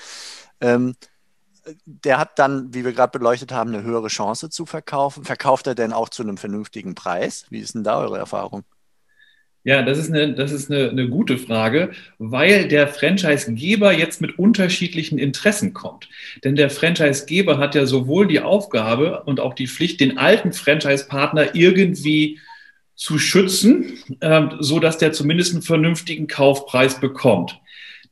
Ähm, 0.62 0.96
der 1.86 2.20
hat 2.20 2.38
dann, 2.38 2.74
wie 2.74 2.84
wir 2.84 2.92
gerade 2.92 3.18
beleuchtet 3.18 3.54
haben, 3.54 3.74
eine 3.74 3.84
höhere 3.84 4.10
Chance 4.10 4.50
zu 4.50 4.66
verkaufen. 4.66 5.24
Verkauft 5.24 5.66
er 5.68 5.76
denn 5.76 5.94
auch 5.94 6.10
zu 6.10 6.22
einem 6.22 6.38
vernünftigen 6.38 6.94
Preis? 6.94 7.46
Wie 7.50 7.60
ist 7.60 7.76
denn 7.76 7.86
da 7.86 8.00
eure 8.00 8.18
Erfahrung? 8.18 8.64
Ja, 9.66 9.82
das 9.82 9.98
ist, 9.98 10.10
eine, 10.10 10.34
das 10.34 10.52
ist 10.52 10.70
eine, 10.70 10.90
eine 10.90 11.08
gute 11.08 11.38
Frage, 11.38 11.92
weil 12.18 12.68
der 12.68 12.90
Franchisegeber 12.90 13.94
jetzt 13.94 14.20
mit 14.20 14.38
unterschiedlichen 14.38 15.18
Interessen 15.18 15.74
kommt. 15.74 16.10
Denn 16.44 16.58
der 16.58 16.70
Franchisegeber 16.70 17.58
hat 17.60 17.74
ja 17.74 17.86
sowohl 17.86 18.28
die 18.28 18.42
Aufgabe 18.42 19.24
und 19.24 19.40
auch 19.40 19.54
die 19.54 19.68
Pflicht, 19.68 20.02
den 20.02 20.18
alten 20.18 20.52
Franchise-Partner 20.52 21.56
irgendwie 21.56 22.40
zu 22.96 23.18
schützen, 23.18 23.98
äh, 24.20 24.42
so 24.60 24.80
dass 24.80 24.98
der 24.98 25.14
zumindest 25.14 25.54
einen 25.54 25.62
vernünftigen 25.62 26.28
Kaufpreis 26.28 27.00
bekommt. 27.00 27.60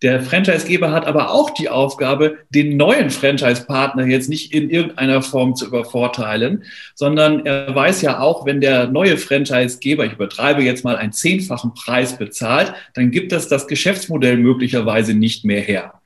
Der 0.02 0.22
Franchisegeber 0.22 0.92
hat 0.92 1.06
aber 1.06 1.30
auch 1.30 1.52
die 1.52 1.70
Aufgabe, 1.70 2.40
den 2.50 2.76
neuen 2.76 3.12
Franchise-Partner 3.12 4.08
jetzt 4.08 4.30
nicht 4.30 4.52
in 4.52 4.72
irgendeiner 4.72 5.22
Form 5.22 5.56
zu 5.56 5.68
übervorteilen, 5.68 6.64
sondern 6.96 7.46
er 7.46 7.74
weiß 7.74 8.02
ja 8.02 8.20
auch, 8.20 8.46
wenn 8.48 8.62
der 8.62 8.88
neue 8.88 9.18
Franchisegeber, 9.18 10.06
ich 10.06 10.14
übertreibe 10.14 10.64
jetzt 10.64 10.84
mal 10.84 10.96
einen 10.96 11.14
zehnfachen 11.14 11.76
Preis 11.76 12.18
bezahlt, 12.18 12.74
dann 12.96 13.12
gibt 13.12 13.32
das 13.32 13.48
das 13.48 13.68
Geschäftsmodell 13.68 14.38
möglicherweise 14.38 15.14
nicht 15.14 15.46
mehr 15.46 15.62
her. 15.62 16.01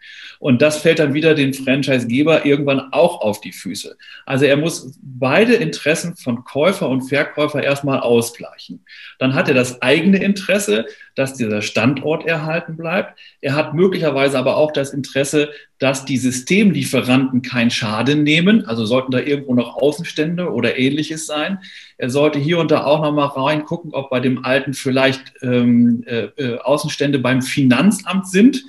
Und 0.45 0.62
das 0.62 0.77
fällt 0.77 1.00
dann 1.00 1.15
wieder 1.15 1.33
den 1.33 1.56
Franchisegeber 1.56 2.45
irgendwann 2.45 2.94
auch 2.94 3.21
auf 3.21 3.42
die 3.42 3.51
Füße. 3.51 3.97
Also 4.27 4.45
er 4.45 4.57
muss 4.57 4.94
beide 5.02 5.56
Interessen 5.56 6.16
von 6.16 6.44
Käufer 6.44 6.87
und 6.87 7.02
Verkäufer 7.02 7.64
erstmal 7.64 8.02
ausgleichen. 8.02 8.85
Dann 9.18 9.33
hat 9.33 9.47
er 9.47 9.56
das 9.56 9.81
eigene 9.81 10.23
Interesse, 10.23 10.85
dass 11.16 11.33
dieser 11.33 11.64
Standort 11.64 12.28
erhalten 12.28 12.78
bleibt. 12.78 13.18
Er 13.42 13.56
hat 13.56 13.73
möglicherweise 13.73 14.37
aber 14.37 14.57
auch 14.57 14.71
das 14.71 14.94
Interesse, 14.94 15.49
dass 15.80 16.06
die 16.06 16.18
Systemlieferanten 16.18 17.42
keinen 17.42 17.71
Schaden 17.71 18.21
nehmen. 18.21 18.66
Also 18.68 18.85
sollten 18.85 19.09
da 19.11 19.21
irgendwo 19.21 19.56
noch 19.56 19.78
Außenstände 19.78 20.52
oder 20.52 20.78
ähnliches 20.78 21.25
sein. 21.25 21.57
Er 21.97 22.11
sollte 22.11 22.37
hier 22.37 22.59
und 22.59 22.69
da 22.69 22.83
auch 22.83 23.02
nochmal 23.02 23.30
reingucken, 23.30 23.95
ob 23.95 24.11
bei 24.11 24.19
dem 24.19 24.45
Alten 24.45 24.75
vielleicht 24.75 25.23
ähm, 25.42 26.04
äh, 26.06 26.25
äh 26.37 26.59
Außenstände 26.59 27.18
beim 27.18 27.42
Finanzamt 27.42 28.30
sind 28.30 28.64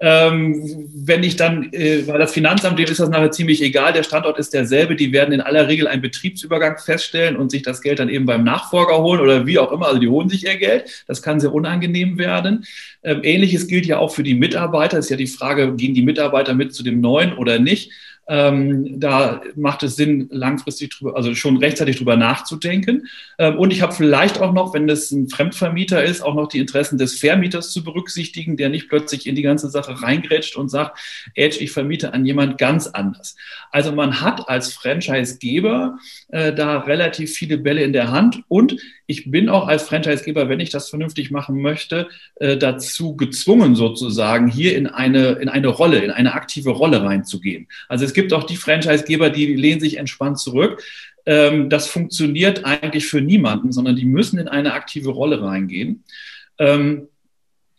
ähm, 0.00 0.88
wenn 0.94 1.24
ich 1.24 1.36
dann, 1.36 1.72
äh, 1.72 2.06
weil 2.06 2.18
das 2.18 2.32
Finanzamt, 2.32 2.78
dem 2.78 2.86
ist 2.86 3.00
das 3.00 3.08
nachher 3.08 3.32
ziemlich 3.32 3.60
egal, 3.62 3.92
der 3.92 4.04
Standort 4.04 4.38
ist 4.38 4.54
derselbe, 4.54 4.94
die 4.94 5.12
werden 5.12 5.32
in 5.32 5.40
aller 5.40 5.66
Regel 5.66 5.88
einen 5.88 6.02
Betriebsübergang 6.02 6.78
feststellen 6.78 7.36
und 7.36 7.50
sich 7.50 7.62
das 7.62 7.82
Geld 7.82 7.98
dann 7.98 8.08
eben 8.08 8.24
beim 8.24 8.44
Nachfolger 8.44 8.98
holen 9.02 9.20
oder 9.20 9.46
wie 9.46 9.58
auch 9.58 9.72
immer, 9.72 9.86
also 9.86 9.98
die 9.98 10.08
holen 10.08 10.28
sich 10.28 10.44
ihr 10.44 10.56
Geld. 10.56 11.04
Das 11.08 11.22
kann 11.22 11.40
sehr 11.40 11.52
unangenehm 11.52 12.16
werden. 12.16 12.64
Ähm, 13.02 13.20
Ähnliches 13.24 13.66
gilt 13.66 13.86
ja 13.86 13.98
auch 13.98 14.14
für 14.14 14.22
die 14.22 14.34
Mitarbeiter. 14.34 14.98
Ist 14.98 15.10
ja 15.10 15.16
die 15.16 15.26
Frage, 15.26 15.74
gehen 15.74 15.94
die 15.94 16.02
Mitarbeiter 16.02 16.54
mit 16.54 16.74
zu 16.74 16.84
dem 16.84 17.00
Neuen 17.00 17.32
oder 17.32 17.58
nicht? 17.58 17.90
Ähm, 18.28 19.00
da 19.00 19.40
macht 19.56 19.82
es 19.82 19.96
Sinn, 19.96 20.28
langfristig 20.30 20.90
drüber, 20.90 21.16
also 21.16 21.34
schon 21.34 21.56
rechtzeitig 21.56 21.96
drüber 21.96 22.16
nachzudenken. 22.16 23.08
Ähm, 23.38 23.58
und 23.58 23.72
ich 23.72 23.80
habe 23.80 23.94
vielleicht 23.94 24.40
auch 24.40 24.52
noch, 24.52 24.74
wenn 24.74 24.86
das 24.86 25.10
ein 25.10 25.28
Fremdvermieter 25.28 26.04
ist, 26.04 26.20
auch 26.20 26.34
noch 26.34 26.48
die 26.48 26.58
Interessen 26.58 26.98
des 26.98 27.18
Vermieters 27.18 27.72
zu 27.72 27.82
berücksichtigen, 27.82 28.56
der 28.56 28.68
nicht 28.68 28.88
plötzlich 28.88 29.26
in 29.26 29.34
die 29.34 29.42
ganze 29.42 29.70
Sache 29.70 30.02
reingrätscht 30.02 30.56
und 30.56 30.68
sagt, 30.68 30.98
Edge, 31.34 31.58
ich 31.60 31.72
vermiete 31.72 32.12
an 32.12 32.26
jemand 32.26 32.58
ganz 32.58 32.86
anders. 32.86 33.34
Also 33.70 33.92
man 33.92 34.20
hat 34.20 34.48
als 34.48 34.72
Franchisegeber 34.72 35.98
äh, 36.28 36.52
da 36.52 36.78
relativ 36.80 37.32
viele 37.32 37.58
Bälle 37.58 37.82
in 37.82 37.92
der 37.92 38.10
Hand 38.10 38.42
und 38.48 38.76
ich 39.10 39.30
bin 39.30 39.48
auch 39.48 39.66
als 39.66 39.84
Franchisegeber, 39.84 40.50
wenn 40.50 40.60
ich 40.60 40.68
das 40.68 40.90
vernünftig 40.90 41.30
machen 41.30 41.60
möchte, 41.62 42.08
äh, 42.36 42.58
dazu 42.58 43.16
gezwungen 43.16 43.74
sozusagen, 43.74 44.48
hier 44.48 44.76
in 44.76 44.86
eine, 44.86 45.32
in 45.32 45.48
eine 45.48 45.68
Rolle, 45.68 46.00
in 46.00 46.10
eine 46.10 46.34
aktive 46.34 46.70
Rolle 46.70 47.02
reinzugehen. 47.02 47.68
Also 47.88 48.04
es 48.04 48.12
gibt 48.12 48.34
auch 48.34 48.44
die 48.44 48.56
Franchisegeber, 48.56 49.30
die 49.30 49.46
lehnen 49.54 49.80
sich 49.80 49.96
entspannt 49.96 50.38
zurück. 50.38 50.82
Ähm, 51.24 51.70
das 51.70 51.88
funktioniert 51.88 52.66
eigentlich 52.66 53.06
für 53.06 53.22
niemanden, 53.22 53.72
sondern 53.72 53.96
die 53.96 54.04
müssen 54.04 54.38
in 54.38 54.46
eine 54.46 54.74
aktive 54.74 55.08
Rolle 55.08 55.42
reingehen. 55.42 56.04
Ähm, 56.58 57.08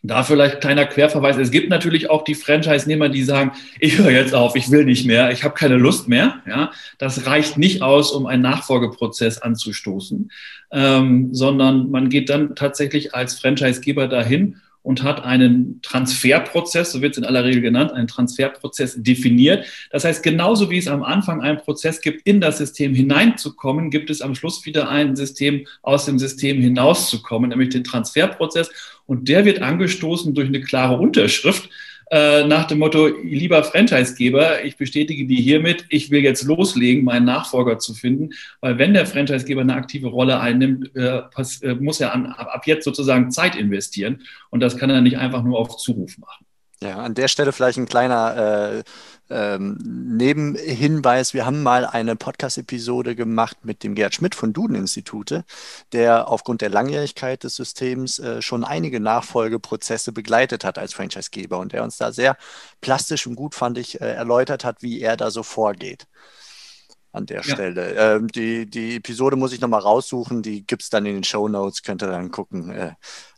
Da 0.01 0.23
vielleicht 0.23 0.61
kleiner 0.61 0.85
Querverweis. 0.85 1.37
Es 1.37 1.51
gibt 1.51 1.69
natürlich 1.69 2.09
auch 2.09 2.23
die 2.23 2.35
Franchise-Nehmer, 2.35 3.09
die 3.09 3.23
sagen, 3.23 3.51
ich 3.79 3.97
höre 3.97 4.11
jetzt 4.11 4.33
auf, 4.33 4.55
ich 4.55 4.71
will 4.71 4.85
nicht 4.85 5.05
mehr, 5.05 5.31
ich 5.31 5.43
habe 5.43 5.55
keine 5.55 5.75
Lust 5.75 6.07
mehr. 6.07 6.41
Ja, 6.47 6.71
das 6.97 7.25
reicht 7.25 7.57
nicht 7.57 7.81
aus, 7.81 8.11
um 8.13 8.25
einen 8.25 8.41
Nachfolgeprozess 8.41 9.39
anzustoßen, 9.39 10.31
ähm, 10.71 11.33
sondern 11.33 11.91
man 11.91 12.09
geht 12.09 12.29
dann 12.29 12.55
tatsächlich 12.55 13.13
als 13.13 13.37
Franchise-Geber 13.39 14.07
dahin 14.07 14.61
und 14.81 15.03
hat 15.03 15.23
einen 15.23 15.81
Transferprozess, 15.81 16.91
so 16.91 17.01
wird 17.01 17.13
es 17.13 17.17
in 17.17 17.25
aller 17.25 17.43
Regel 17.43 17.61
genannt, 17.61 17.91
einen 17.91 18.07
Transferprozess 18.07 18.95
definiert. 18.97 19.65
Das 19.91 20.05
heißt, 20.05 20.23
genauso 20.23 20.69
wie 20.69 20.77
es 20.77 20.87
am 20.87 21.03
Anfang 21.03 21.41
einen 21.41 21.57
Prozess 21.57 22.01
gibt, 22.01 22.25
in 22.25 22.41
das 22.41 22.57
System 22.57 22.95
hineinzukommen, 22.95 23.89
gibt 23.91 24.09
es 24.09 24.21
am 24.21 24.35
Schluss 24.35 24.65
wieder 24.65 24.89
ein 24.89 25.15
System, 25.15 25.67
aus 25.81 26.05
dem 26.05 26.17
System 26.17 26.61
hinauszukommen, 26.61 27.49
nämlich 27.49 27.69
den 27.69 27.83
Transferprozess. 27.83 28.69
Und 29.05 29.27
der 29.27 29.45
wird 29.45 29.61
angestoßen 29.61 30.33
durch 30.33 30.47
eine 30.47 30.61
klare 30.61 30.97
Unterschrift 30.97 31.69
äh, 32.11 32.43
nach 32.43 32.65
dem 32.65 32.79
Motto, 32.79 33.07
lieber 33.07 33.63
Franchisegeber, 33.63 34.63
ich 34.63 34.77
bestätige 34.77 35.27
dir 35.27 35.39
hiermit, 35.39 35.85
ich 35.89 36.09
will 36.09 36.21
jetzt 36.21 36.43
loslegen, 36.43 37.03
meinen 37.03 37.25
Nachfolger 37.25 37.77
zu 37.77 37.93
finden, 37.93 38.31
weil 38.61 38.77
wenn 38.79 38.93
der 38.93 39.05
Franchisegeber 39.05 39.61
eine 39.61 39.75
aktive 39.75 40.07
Rolle 40.07 40.39
einnimmt, 40.39 40.95
äh, 40.95 41.21
pass, 41.31 41.61
äh, 41.61 41.75
muss 41.75 41.99
er 41.99 42.13
an, 42.13 42.25
ab 42.25 42.63
jetzt 42.65 42.85
sozusagen 42.85 43.31
Zeit 43.31 43.55
investieren 43.55 44.23
und 44.49 44.59
das 44.59 44.77
kann 44.77 44.89
er 44.89 45.01
nicht 45.01 45.17
einfach 45.17 45.43
nur 45.43 45.59
auf 45.59 45.77
Zuruf 45.77 46.17
machen. 46.17 46.45
Ja, 46.81 46.97
an 46.97 47.13
der 47.13 47.27
Stelle 47.27 47.51
vielleicht 47.51 47.77
ein 47.77 47.87
kleiner 47.87 48.79
äh, 48.79 48.83
ähm, 49.29 49.77
Nebenhinweis. 49.83 51.33
Wir 51.33 51.45
haben 51.45 51.63
mal 51.63 51.85
eine 51.85 52.15
Podcast-Episode 52.15 53.15
gemacht 53.15 53.57
mit 53.63 53.83
dem 53.83 53.95
Gerd 53.95 54.15
Schmidt 54.15 54.35
von 54.35 54.53
Duden-Institute, 54.53 55.45
der 55.91 56.27
aufgrund 56.27 56.61
der 56.61 56.69
Langjährigkeit 56.69 57.43
des 57.43 57.55
Systems 57.55 58.19
äh, 58.19 58.41
schon 58.41 58.63
einige 58.63 58.99
Nachfolgeprozesse 58.99 60.11
begleitet 60.11 60.63
hat 60.63 60.77
als 60.77 60.93
Franchisegeber 60.93 61.59
und 61.59 61.73
der 61.73 61.83
uns 61.83 61.97
da 61.97 62.11
sehr 62.11 62.37
plastisch 62.81 63.27
und 63.27 63.35
gut, 63.35 63.55
fand 63.55 63.77
ich, 63.77 64.01
äh, 64.01 64.13
erläutert 64.13 64.63
hat, 64.63 64.81
wie 64.81 65.01
er 65.01 65.17
da 65.17 65.31
so 65.31 65.43
vorgeht 65.43 66.07
an 67.11 67.25
der 67.25 67.37
ja. 67.37 67.43
Stelle. 67.43 67.93
Ähm, 67.95 68.27
die, 68.27 68.69
die 68.69 68.97
Episode 68.97 69.35
muss 69.35 69.53
ich 69.53 69.61
nochmal 69.61 69.81
raussuchen, 69.81 70.41
die 70.41 70.65
gibt 70.65 70.83
es 70.83 70.89
dann 70.89 71.05
in 71.05 71.15
den 71.15 71.23
Show 71.23 71.47
Notes, 71.47 71.83
könnt 71.83 72.03
ihr 72.03 72.07
dann 72.07 72.31
gucken. 72.31 72.69
Äh, 72.71 72.93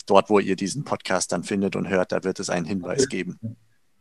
dort, 0.06 0.30
wo 0.30 0.40
ihr 0.40 0.56
diesen 0.56 0.84
Podcast 0.84 1.32
dann 1.32 1.44
findet 1.44 1.76
und 1.76 1.88
hört, 1.88 2.12
da 2.12 2.24
wird 2.24 2.40
es 2.40 2.50
einen 2.50 2.66
Hinweis 2.66 3.08
geben. 3.08 3.40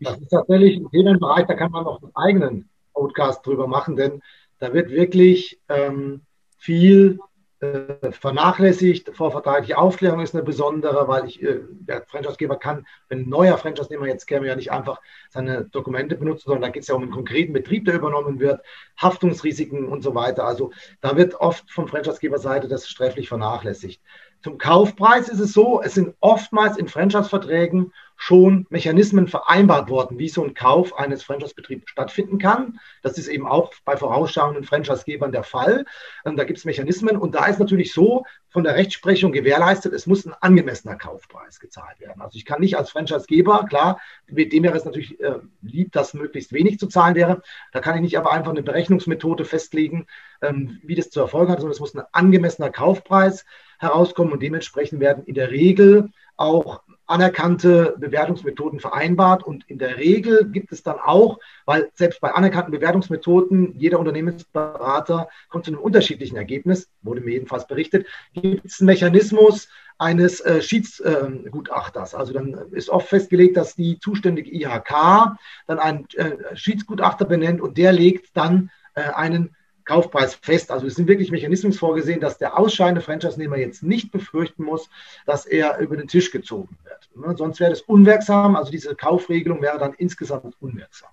Das 0.00 0.18
ist 0.18 0.30
tatsächlich 0.30 0.76
ein 0.76 0.90
Themenbereich, 0.90 1.46
da 1.46 1.54
kann 1.54 1.72
man 1.72 1.84
noch 1.84 2.02
einen 2.02 2.16
eigenen 2.16 2.68
Podcast 2.94 3.46
drüber 3.46 3.66
machen, 3.66 3.96
denn 3.96 4.22
da 4.58 4.72
wird 4.72 4.90
wirklich 4.90 5.60
ähm, 5.68 6.22
viel 6.58 7.18
äh, 7.60 8.12
vernachlässigt. 8.12 9.14
Vorvertragliche 9.14 9.76
Aufklärung 9.76 10.20
ist 10.20 10.34
eine 10.34 10.42
besondere, 10.42 11.08
weil 11.08 11.26
ich, 11.26 11.42
äh, 11.42 11.60
der 11.70 12.04
Franchisegeber 12.06 12.56
kann, 12.56 12.86
wenn 13.10 13.20
ein 13.20 13.28
neuer 13.28 13.58
Franchise-Nehmer 13.58 14.06
jetzt 14.06 14.26
käme, 14.26 14.46
ja 14.46 14.56
nicht 14.56 14.72
einfach 14.72 15.00
seine 15.28 15.64
Dokumente 15.64 16.16
benutzen, 16.16 16.44
sondern 16.46 16.62
da 16.62 16.68
geht 16.70 16.82
es 16.82 16.88
ja 16.88 16.94
um 16.94 17.02
einen 17.02 17.10
konkreten 17.10 17.52
Betrieb, 17.52 17.84
der 17.84 17.96
übernommen 17.96 18.40
wird, 18.40 18.62
Haftungsrisiken 18.96 19.86
und 19.88 20.02
so 20.02 20.14
weiter. 20.14 20.44
Also 20.44 20.72
da 21.02 21.18
wird 21.18 21.34
oft 21.34 21.70
vom 21.70 21.86
Franchisegeber-Seite 21.86 22.66
das 22.66 22.88
sträflich 22.88 23.28
vernachlässigt. 23.28 24.00
Zum 24.42 24.56
Kaufpreis 24.56 25.28
ist 25.28 25.40
es 25.40 25.52
so, 25.52 25.82
es 25.82 25.94
sind 25.94 26.14
oftmals 26.20 26.78
in 26.78 26.88
Franchise-Verträgen 26.88 27.92
schon 28.16 28.66
Mechanismen 28.68 29.28
vereinbart 29.28 29.88
worden, 29.88 30.18
wie 30.18 30.28
so 30.28 30.44
ein 30.44 30.52
Kauf 30.52 30.98
eines 30.98 31.22
Franchise-Betriebs 31.22 31.90
stattfinden 31.90 32.38
kann. 32.38 32.78
Das 33.02 33.16
ist 33.16 33.28
eben 33.28 33.46
auch 33.46 33.72
bei 33.84 33.96
vorausschauenden 33.96 34.64
Franchise-Gebern 34.64 35.32
der 35.32 35.42
Fall. 35.42 35.86
Ähm, 36.26 36.36
da 36.36 36.44
gibt 36.44 36.58
es 36.58 36.66
Mechanismen 36.66 37.16
und 37.16 37.34
da 37.34 37.46
ist 37.46 37.58
natürlich 37.58 37.94
so 37.94 38.24
von 38.48 38.64
der 38.64 38.76
Rechtsprechung 38.76 39.32
gewährleistet, 39.32 39.92
es 39.94 40.06
muss 40.06 40.26
ein 40.26 40.34
angemessener 40.40 40.96
Kaufpreis 40.96 41.60
gezahlt 41.60 41.98
werden. 42.00 42.20
Also 42.20 42.36
ich 42.36 42.44
kann 42.44 42.60
nicht 42.60 42.76
als 42.76 42.90
Franchise-Geber, 42.90 43.66
klar, 43.68 44.00
mit 44.26 44.52
dem 44.52 44.64
wäre 44.64 44.76
es 44.76 44.84
natürlich 44.84 45.18
äh, 45.20 45.36
lieb, 45.62 45.92
dass 45.92 46.12
möglichst 46.12 46.52
wenig 46.52 46.78
zu 46.78 46.88
zahlen 46.88 47.14
wäre. 47.14 47.42
Da 47.72 47.80
kann 47.80 47.94
ich 47.96 48.02
nicht 48.02 48.18
aber 48.18 48.32
einfach 48.32 48.50
eine 48.50 48.62
Berechnungsmethode 48.62 49.44
festlegen, 49.44 50.06
ähm, 50.42 50.78
wie 50.82 50.94
das 50.94 51.10
zu 51.10 51.20
erfolgen 51.20 51.52
hat, 51.52 51.60
sondern 51.60 51.72
es 51.72 51.80
muss 51.80 51.94
ein 51.94 52.04
angemessener 52.12 52.70
Kaufpreis 52.70 53.44
herauskommen 53.80 54.32
und 54.32 54.42
dementsprechend 54.42 55.00
werden 55.00 55.24
in 55.24 55.34
der 55.34 55.50
Regel 55.50 56.10
auch 56.36 56.82
anerkannte 57.06 57.96
Bewertungsmethoden 57.98 58.78
vereinbart 58.78 59.42
und 59.42 59.68
in 59.68 59.78
der 59.78 59.96
Regel 59.96 60.48
gibt 60.48 60.70
es 60.70 60.84
dann 60.84 60.98
auch, 61.04 61.40
weil 61.66 61.90
selbst 61.94 62.20
bei 62.20 62.32
anerkannten 62.32 62.70
Bewertungsmethoden 62.70 63.74
jeder 63.76 63.98
Unternehmensberater 63.98 65.28
kommt 65.48 65.64
zu 65.64 65.72
einem 65.72 65.80
unterschiedlichen 65.80 66.36
Ergebnis, 66.36 66.88
wurde 67.02 67.20
mir 67.20 67.32
jedenfalls 67.32 67.66
berichtet, 67.66 68.06
gibt 68.32 68.64
es 68.64 68.80
einen 68.80 68.86
Mechanismus 68.86 69.68
eines 69.98 70.40
äh, 70.40 70.62
Schiedsgutachters. 70.62 72.12
Äh, 72.12 72.16
also 72.16 72.32
dann 72.32 72.54
ist 72.70 72.90
oft 72.90 73.08
festgelegt, 73.08 73.56
dass 73.56 73.74
die 73.74 73.98
zuständige 73.98 74.54
IHK 74.54 75.36
dann 75.66 75.78
einen 75.78 76.06
äh, 76.14 76.56
Schiedsgutachter 76.56 77.24
benennt 77.24 77.60
und 77.60 77.76
der 77.76 77.92
legt 77.92 78.36
dann 78.36 78.70
äh, 78.94 79.02
einen 79.02 79.56
Kaufpreis 79.90 80.36
fest. 80.36 80.70
Also 80.70 80.86
es 80.86 80.94
sind 80.94 81.08
wirklich 81.08 81.32
Mechanismen 81.32 81.72
vorgesehen, 81.72 82.20
dass 82.20 82.38
der 82.38 82.56
ausscheidende 82.56 83.00
Franchise-Nehmer 83.00 83.56
jetzt 83.56 83.82
nicht 83.82 84.12
befürchten 84.12 84.62
muss, 84.62 84.88
dass 85.26 85.46
er 85.46 85.78
über 85.78 85.96
den 85.96 86.06
Tisch 86.06 86.30
gezogen 86.30 86.78
wird. 86.84 87.26
Ne, 87.26 87.36
sonst 87.36 87.58
wäre 87.58 87.70
das 87.70 87.80
unwirksam. 87.82 88.54
Also 88.54 88.70
diese 88.70 88.94
Kaufregelung 88.94 89.60
wäre 89.62 89.78
dann 89.78 89.94
insgesamt 89.94 90.54
unwirksam. 90.60 91.10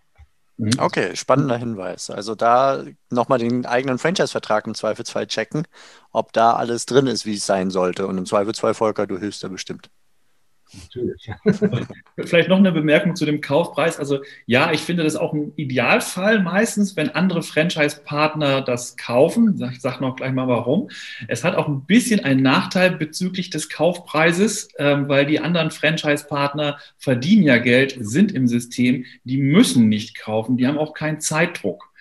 Mhm. 0.57 0.72
Okay, 0.77 1.15
spannender 1.15 1.57
Hinweis. 1.57 2.12
Also 2.12 2.36
da 2.36 2.84
nochmal 3.10 3.39
den 3.39 3.65
eigenen 3.65 3.98
Franchise-Vertrag 3.98 4.67
im 4.67 4.75
Zweifelsfall 4.75 5.25
checken, 5.25 5.67
ob 6.12 6.31
da 6.34 6.53
alles 6.53 6.86
drin 6.86 7.07
ist, 7.07 7.25
wie 7.25 7.36
es 7.36 7.48
sein 7.48 7.72
sollte. 7.72 8.05
Und 8.05 8.19
im 8.19 8.27
Zweifelsfall, 8.27 8.75
Volker, 8.75 9.07
du 9.07 9.17
hilfst 9.17 9.43
da 9.43 9.48
bestimmt. 9.48 9.89
Natürlich. 10.74 11.30
Vielleicht 12.26 12.50
noch 12.50 12.58
eine 12.58 12.72
Bemerkung 12.72 13.16
zu 13.16 13.26
dem 13.26 13.40
Kaufpreis. 13.40 14.00
Also 14.00 14.20
ja, 14.46 14.72
ich 14.72 14.82
finde 14.82 15.04
das 15.04 15.16
auch 15.16 15.34
ein 15.34 15.54
Idealfall 15.56 16.42
meistens, 16.42 16.96
wenn 16.96 17.10
andere 17.10 17.42
Franchise-Partner 17.42 18.62
das 18.62 18.98
kaufen. 18.98 19.62
Ich 19.72 19.82
sage 19.82 20.02
noch 20.02 20.18
gleich 20.18 20.34
mal 20.34 20.48
warum. 20.48 20.90
Es 21.28 21.44
hat 21.44 21.56
auch 21.56 21.68
ein 21.68 21.86
bisschen 21.86 22.24
einen 22.24 22.42
Nachteil 22.42 22.92
bezüglich 22.92 23.50
des 23.50 23.70
Kaufpreises, 23.70 24.70
ähm, 24.78 25.08
weil 25.08 25.26
die 25.26 25.40
anderen 25.40 25.72
Franchise-Partner 25.72 26.80
verdienen 26.98 27.44
ja 27.44 27.58
Geld, 27.58 27.96
sind 28.00 28.34
im 28.34 28.48
System, 28.48 29.06
die 29.24 29.38
müssen 29.38 29.88
nicht 29.88 30.20
kaufen, 30.20 30.58
die 30.58 30.68
haben 30.68 30.78
auch 30.78 30.94
keinen 30.94 31.22
Zeitdruck. 31.22 31.92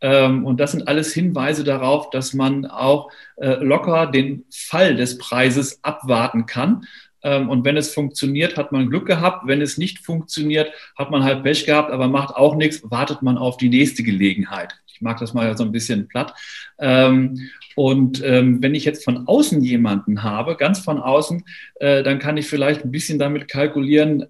Ähm, 0.00 0.44
und 0.44 0.60
das 0.60 0.72
sind 0.72 0.88
alles 0.88 1.14
Hinweise 1.14 1.64
darauf, 1.64 2.10
dass 2.10 2.34
man 2.34 2.66
auch 2.66 3.10
äh, 3.36 3.54
locker 3.54 4.06
den 4.06 4.44
Fall 4.50 4.94
des 4.94 5.16
Preises 5.16 5.82
abwarten 5.82 6.46
kann 6.46 6.86
und 7.22 7.64
wenn 7.64 7.76
es 7.76 7.92
funktioniert, 7.92 8.56
hat 8.56 8.72
man 8.72 8.88
Glück 8.88 9.06
gehabt. 9.06 9.46
Wenn 9.46 9.60
es 9.60 9.78
nicht 9.78 9.98
funktioniert, 10.00 10.70
hat 10.96 11.10
man 11.10 11.24
halt 11.24 11.42
Pech 11.42 11.66
gehabt, 11.66 11.90
aber 11.90 12.08
macht 12.08 12.34
auch 12.34 12.56
nichts, 12.56 12.82
wartet 12.84 13.22
man 13.22 13.38
auf 13.38 13.56
die 13.56 13.68
nächste 13.68 14.02
Gelegenheit. 14.02 14.74
Ich 14.86 15.02
mag 15.02 15.18
das 15.18 15.34
mal 15.34 15.56
so 15.56 15.64
ein 15.64 15.72
bisschen 15.72 16.08
platt. 16.08 16.34
Ähm, 16.78 17.50
und 17.74 18.22
ähm, 18.24 18.62
wenn 18.62 18.74
ich 18.74 18.86
jetzt 18.86 19.04
von 19.04 19.26
außen 19.26 19.62
jemanden 19.62 20.22
habe, 20.22 20.56
ganz 20.56 20.78
von 20.78 20.98
außen, 20.98 21.44
äh, 21.80 22.02
dann 22.02 22.18
kann 22.18 22.38
ich 22.38 22.46
vielleicht 22.46 22.84
ein 22.84 22.90
bisschen 22.90 23.18
damit 23.18 23.48
kalkulieren, 23.48 24.26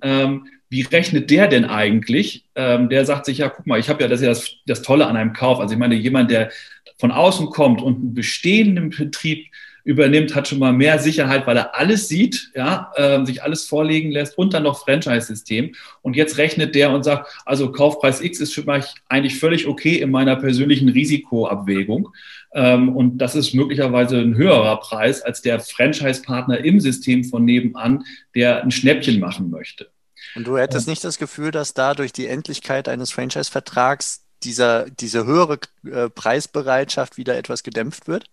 wie 0.68 0.82
rechnet 0.82 1.30
der 1.30 1.46
denn 1.46 1.64
eigentlich? 1.64 2.44
der 2.56 3.04
sagt 3.04 3.26
sich, 3.26 3.38
ja, 3.38 3.48
guck 3.48 3.68
mal, 3.68 3.78
ich 3.78 3.88
habe 3.88 4.02
ja 4.02 4.08
das 4.08 4.20
ja 4.20 4.30
das, 4.30 4.50
das 4.66 4.82
Tolle 4.82 5.06
an 5.06 5.16
einem 5.16 5.32
Kauf. 5.32 5.60
Also 5.60 5.74
ich 5.74 5.78
meine, 5.78 5.94
jemand, 5.94 6.30
der 6.32 6.50
von 6.98 7.12
außen 7.12 7.50
kommt 7.50 7.82
und 7.82 7.96
einen 7.96 8.14
bestehenden 8.14 8.90
Betrieb 8.90 9.46
übernimmt, 9.86 10.34
hat 10.34 10.48
schon 10.48 10.58
mal 10.58 10.72
mehr 10.72 10.98
Sicherheit, 10.98 11.46
weil 11.46 11.56
er 11.56 11.76
alles 11.76 12.08
sieht, 12.08 12.50
ja, 12.56 12.90
äh, 12.96 13.24
sich 13.24 13.44
alles 13.44 13.66
vorlegen 13.66 14.10
lässt 14.10 14.36
und 14.36 14.52
dann 14.52 14.64
noch 14.64 14.80
Franchise-System. 14.80 15.76
Und 16.02 16.16
jetzt 16.16 16.38
rechnet 16.38 16.74
der 16.74 16.90
und 16.90 17.04
sagt, 17.04 17.32
also 17.46 17.70
Kaufpreis 17.70 18.20
X 18.20 18.40
ist 18.40 18.52
für 18.52 18.64
mich 18.64 18.84
eigentlich 19.08 19.38
völlig 19.38 19.68
okay 19.68 19.94
in 20.00 20.10
meiner 20.10 20.34
persönlichen 20.34 20.88
Risikoabwägung. 20.88 22.08
Ähm, 22.52 22.96
und 22.96 23.18
das 23.18 23.36
ist 23.36 23.54
möglicherweise 23.54 24.18
ein 24.18 24.36
höherer 24.36 24.80
Preis 24.80 25.22
als 25.22 25.40
der 25.40 25.60
Franchise-Partner 25.60 26.58
im 26.64 26.80
System 26.80 27.22
von 27.22 27.44
nebenan, 27.44 28.04
der 28.34 28.64
ein 28.64 28.72
Schnäppchen 28.72 29.20
machen 29.20 29.50
möchte. 29.50 29.88
Und 30.34 30.48
du 30.48 30.58
hättest 30.58 30.88
nicht 30.88 31.04
das 31.04 31.18
Gefühl, 31.18 31.52
dass 31.52 31.74
da 31.74 31.94
durch 31.94 32.12
die 32.12 32.26
Endlichkeit 32.26 32.88
eines 32.88 33.12
Franchise-Vertrags 33.12 34.24
dieser, 34.42 34.90
diese 34.90 35.26
höhere 35.26 35.60
äh, 35.84 36.10
Preisbereitschaft 36.10 37.18
wieder 37.18 37.36
etwas 37.38 37.62
gedämpft 37.62 38.08
wird? 38.08 38.26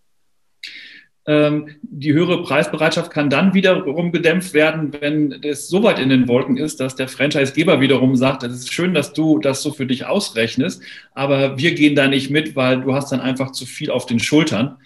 Ähm, 1.26 1.70
die 1.82 2.12
höhere 2.12 2.44
Preisbereitschaft 2.44 3.10
kann 3.10 3.30
dann 3.30 3.54
wiederum 3.54 4.12
gedämpft 4.12 4.54
werden, 4.54 4.92
wenn 5.00 5.32
es 5.44 5.70
so 5.70 5.82
weit 5.82 6.00
in 6.00 6.10
den 6.10 6.28
Wolken 6.28 6.58
ist, 6.58 6.82
dass 6.82 6.96
der 6.96 7.08
Franchisegeber 7.08 7.80
wiederum 7.80 8.18
sagt, 8.18 8.44
es 8.44 8.54
ist 8.54 8.74
schön, 8.74 8.94
dass 8.94 9.14
du 9.14 9.40
das 9.40 9.62
so 9.62 9.72
für 9.72 9.86
dich 9.86 10.06
ausrechnest, 10.06 10.82
aber 11.14 11.58
wir 11.58 11.76
gehen 11.76 11.96
da 11.96 12.08
nicht 12.10 12.30
mit, 12.30 12.58
weil 12.58 12.82
du 12.82 12.94
hast 12.94 13.14
dann 13.14 13.22
einfach 13.22 13.52
zu 13.52 13.66
viel 13.66 13.90
auf 13.90 14.06
den 14.06 14.20
Schultern. 14.20 14.78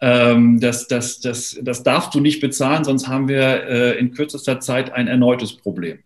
Ähm, 0.00 0.58
das, 0.58 0.88
das, 0.88 1.20
das, 1.20 1.56
das 1.62 1.84
darfst 1.84 2.12
du 2.12 2.20
nicht 2.20 2.40
bezahlen, 2.40 2.82
sonst 2.82 3.06
haben 3.06 3.28
wir 3.28 3.64
äh, 3.68 3.98
in 3.98 4.12
kürzester 4.12 4.58
Zeit 4.58 4.92
ein 4.92 5.06
erneutes 5.06 5.52
Problem. 5.56 6.00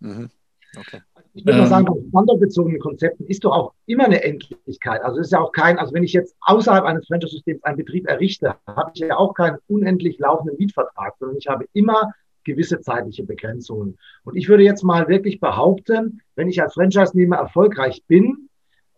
Mhm. 0.00 0.30
Okay. 0.76 1.00
Ich 1.38 1.46
würde 1.46 1.60
mal 1.60 1.66
sagen, 1.68 1.84
bei 1.84 1.94
standortbezogenen 2.08 2.80
Konzepten 2.80 3.24
ist 3.26 3.44
doch 3.44 3.52
auch 3.52 3.72
immer 3.86 4.06
eine 4.06 4.24
Endlichkeit. 4.24 5.02
Also 5.02 5.20
es 5.20 5.28
ist 5.28 5.32
ja 5.32 5.40
auch 5.40 5.52
kein, 5.52 5.78
also 5.78 5.94
wenn 5.94 6.02
ich 6.02 6.12
jetzt 6.12 6.34
außerhalb 6.40 6.84
eines 6.84 7.06
Franchise-Systems 7.06 7.62
einen 7.62 7.76
Betrieb 7.76 8.08
errichte, 8.08 8.56
habe 8.66 8.90
ich 8.92 9.00
ja 9.00 9.16
auch 9.16 9.34
keinen 9.34 9.58
unendlich 9.68 10.18
laufenden 10.18 10.56
Mietvertrag, 10.58 11.14
sondern 11.20 11.38
ich 11.38 11.46
habe 11.46 11.66
immer 11.74 12.12
gewisse 12.42 12.80
zeitliche 12.80 13.22
Begrenzungen. 13.22 13.98
Und 14.24 14.36
ich 14.36 14.48
würde 14.48 14.64
jetzt 14.64 14.82
mal 14.82 15.06
wirklich 15.06 15.38
behaupten, 15.38 16.22
wenn 16.34 16.48
ich 16.48 16.60
als 16.60 16.74
Franchise-Nehmer 16.74 17.36
erfolgreich 17.36 18.02
bin, 18.08 18.48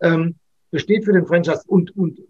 ähm, 0.01 0.35
besteht 0.71 1.05
für 1.05 1.13
den 1.13 1.27
Franchise 1.27 1.61
und, 1.67 1.95
und 1.95 2.21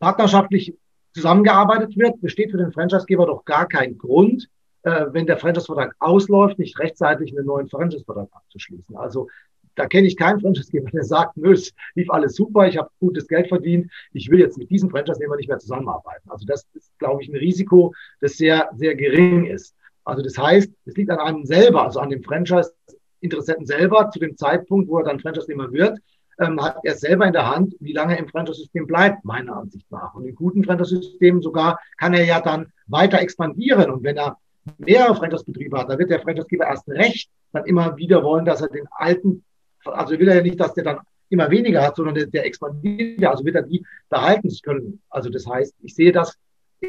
partnerschaftlich 0.00 0.76
zusammengearbeitet 1.14 1.96
wird, 1.96 2.20
besteht 2.20 2.50
für 2.50 2.58
den 2.58 2.72
Franchisegeber 2.72 3.24
doch 3.24 3.46
gar 3.46 3.66
kein 3.66 3.96
Grund, 3.96 4.50
äh, 4.86 5.06
wenn 5.12 5.26
der 5.26 5.36
Franchise-Vertrag 5.36 5.96
ausläuft, 5.98 6.60
nicht 6.60 6.78
rechtzeitig 6.78 7.36
einen 7.36 7.44
neuen 7.44 7.68
Franchise-Vertrag 7.68 8.28
abzuschließen. 8.30 8.96
Also 8.96 9.28
da 9.74 9.86
kenne 9.86 10.06
ich 10.06 10.16
keinen 10.16 10.40
Franchise-Geber, 10.40 10.90
der 10.92 11.02
sagt, 11.02 11.36
nö, 11.36 11.52
es 11.52 11.74
lief 11.96 12.08
alles 12.08 12.36
super, 12.36 12.68
ich 12.68 12.78
habe 12.78 12.88
gutes 13.00 13.26
Geld 13.26 13.48
verdient, 13.48 13.90
ich 14.12 14.30
will 14.30 14.38
jetzt 14.38 14.56
mit 14.56 14.70
diesem 14.70 14.88
Franchise-Nehmer 14.88 15.36
nicht 15.36 15.48
mehr 15.48 15.58
zusammenarbeiten. 15.58 16.30
Also 16.30 16.46
das 16.46 16.64
ist, 16.74 16.96
glaube 17.00 17.20
ich, 17.20 17.28
ein 17.28 17.36
Risiko, 17.36 17.92
das 18.20 18.34
sehr, 18.34 18.70
sehr 18.76 18.94
gering 18.94 19.46
ist. 19.46 19.74
Also 20.04 20.22
das 20.22 20.38
heißt, 20.38 20.70
es 20.84 20.96
liegt 20.96 21.10
an 21.10 21.18
einem 21.18 21.44
selber, 21.44 21.82
also 21.82 21.98
an 21.98 22.10
dem 22.10 22.22
Franchise-Interessenten 22.22 23.66
selber, 23.66 24.08
zu 24.10 24.20
dem 24.20 24.36
Zeitpunkt, 24.36 24.88
wo 24.88 24.98
er 24.98 25.04
dann 25.04 25.18
Franchise-Nehmer 25.18 25.72
wird, 25.72 25.98
ähm, 26.38 26.62
hat 26.62 26.76
er 26.84 26.94
selber 26.94 27.26
in 27.26 27.32
der 27.32 27.52
Hand, 27.52 27.74
wie 27.80 27.92
lange 27.92 28.14
er 28.14 28.20
im 28.20 28.28
Franchise-System 28.28 28.86
bleibt, 28.86 29.24
meiner 29.24 29.56
Ansicht 29.56 29.90
nach. 29.90 30.14
Und 30.14 30.26
in 30.26 30.36
guten 30.36 30.62
Franchise-Systemen 30.62 31.42
sogar 31.42 31.80
kann 31.96 32.14
er 32.14 32.24
ja 32.24 32.40
dann 32.40 32.72
weiter 32.86 33.20
expandieren. 33.20 33.90
Und 33.90 34.04
wenn 34.04 34.16
er 34.16 34.38
mehrere 34.78 35.14
Franchise-Betriebe 35.14 35.78
hat, 35.78 35.90
dann 35.90 35.98
wird 35.98 36.10
der 36.10 36.20
Franchise-Geber 36.20 36.66
erst 36.66 36.88
recht 36.88 37.30
dann 37.52 37.64
immer 37.64 37.96
wieder 37.96 38.22
wollen, 38.22 38.44
dass 38.44 38.60
er 38.60 38.68
den 38.68 38.86
alten, 38.90 39.44
also 39.84 40.18
will 40.18 40.28
er 40.28 40.36
ja 40.36 40.42
nicht, 40.42 40.60
dass 40.60 40.74
der 40.74 40.84
dann 40.84 40.98
immer 41.28 41.50
weniger 41.50 41.82
hat, 41.82 41.96
sondern 41.96 42.14
der, 42.14 42.26
der 42.26 42.46
expandiert 42.46 43.24
also 43.24 43.44
wird 43.44 43.56
er 43.56 43.62
die 43.62 43.84
behalten 44.08 44.50
können. 44.62 45.00
Also 45.10 45.30
das 45.30 45.46
heißt, 45.46 45.74
ich 45.82 45.94
sehe 45.94 46.12
das 46.12 46.36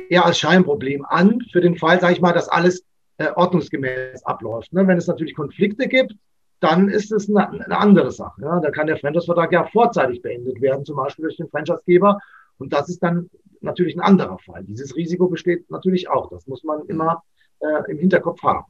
eher 0.10 0.26
als 0.26 0.38
Scheinproblem 0.40 1.06
an, 1.06 1.42
für 1.52 1.62
den 1.62 1.78
Fall, 1.78 2.00
sage 2.00 2.14
ich 2.14 2.22
mal, 2.22 2.34
dass 2.34 2.50
alles 2.50 2.84
äh, 3.18 3.30
ordnungsgemäß 3.36 4.24
abläuft. 4.26 4.74
Ne? 4.74 4.86
Wenn 4.86 4.98
es 4.98 5.08
natürlich 5.08 5.36
Konflikte 5.36 5.88
gibt, 5.88 6.16
dann 6.60 6.90
ist 6.90 7.12
es 7.12 7.30
eine, 7.30 7.50
eine 7.50 7.78
andere 7.78 8.12
Sache. 8.12 8.42
Ja? 8.42 8.60
Da 8.60 8.70
kann 8.70 8.88
der 8.88 8.98
Franchise-Vertrag 8.98 9.52
ja 9.52 9.66
vorzeitig 9.66 10.22
beendet 10.22 10.62
werden, 10.62 10.86
zum 10.86 10.98
Beispiel 10.98 11.24
durch 11.24 11.38
den 11.38 11.50
Franchise-Geber. 11.50 12.20
Und 12.58 12.74
das 12.74 12.90
ist 12.90 13.02
dann 13.02 13.30
natürlich 13.62 13.96
ein 13.96 14.02
anderer 14.02 14.38
Fall. 14.40 14.64
Dieses 14.64 14.96
Risiko 14.96 15.28
besteht 15.28 15.70
natürlich 15.72 16.10
auch. 16.10 16.30
Das 16.30 16.46
muss 16.48 16.64
man 16.64 16.86
immer 16.88 17.24
äh, 17.60 17.92
im 17.92 17.98
Hinterkopf 18.00 18.42
haben. 18.44 18.66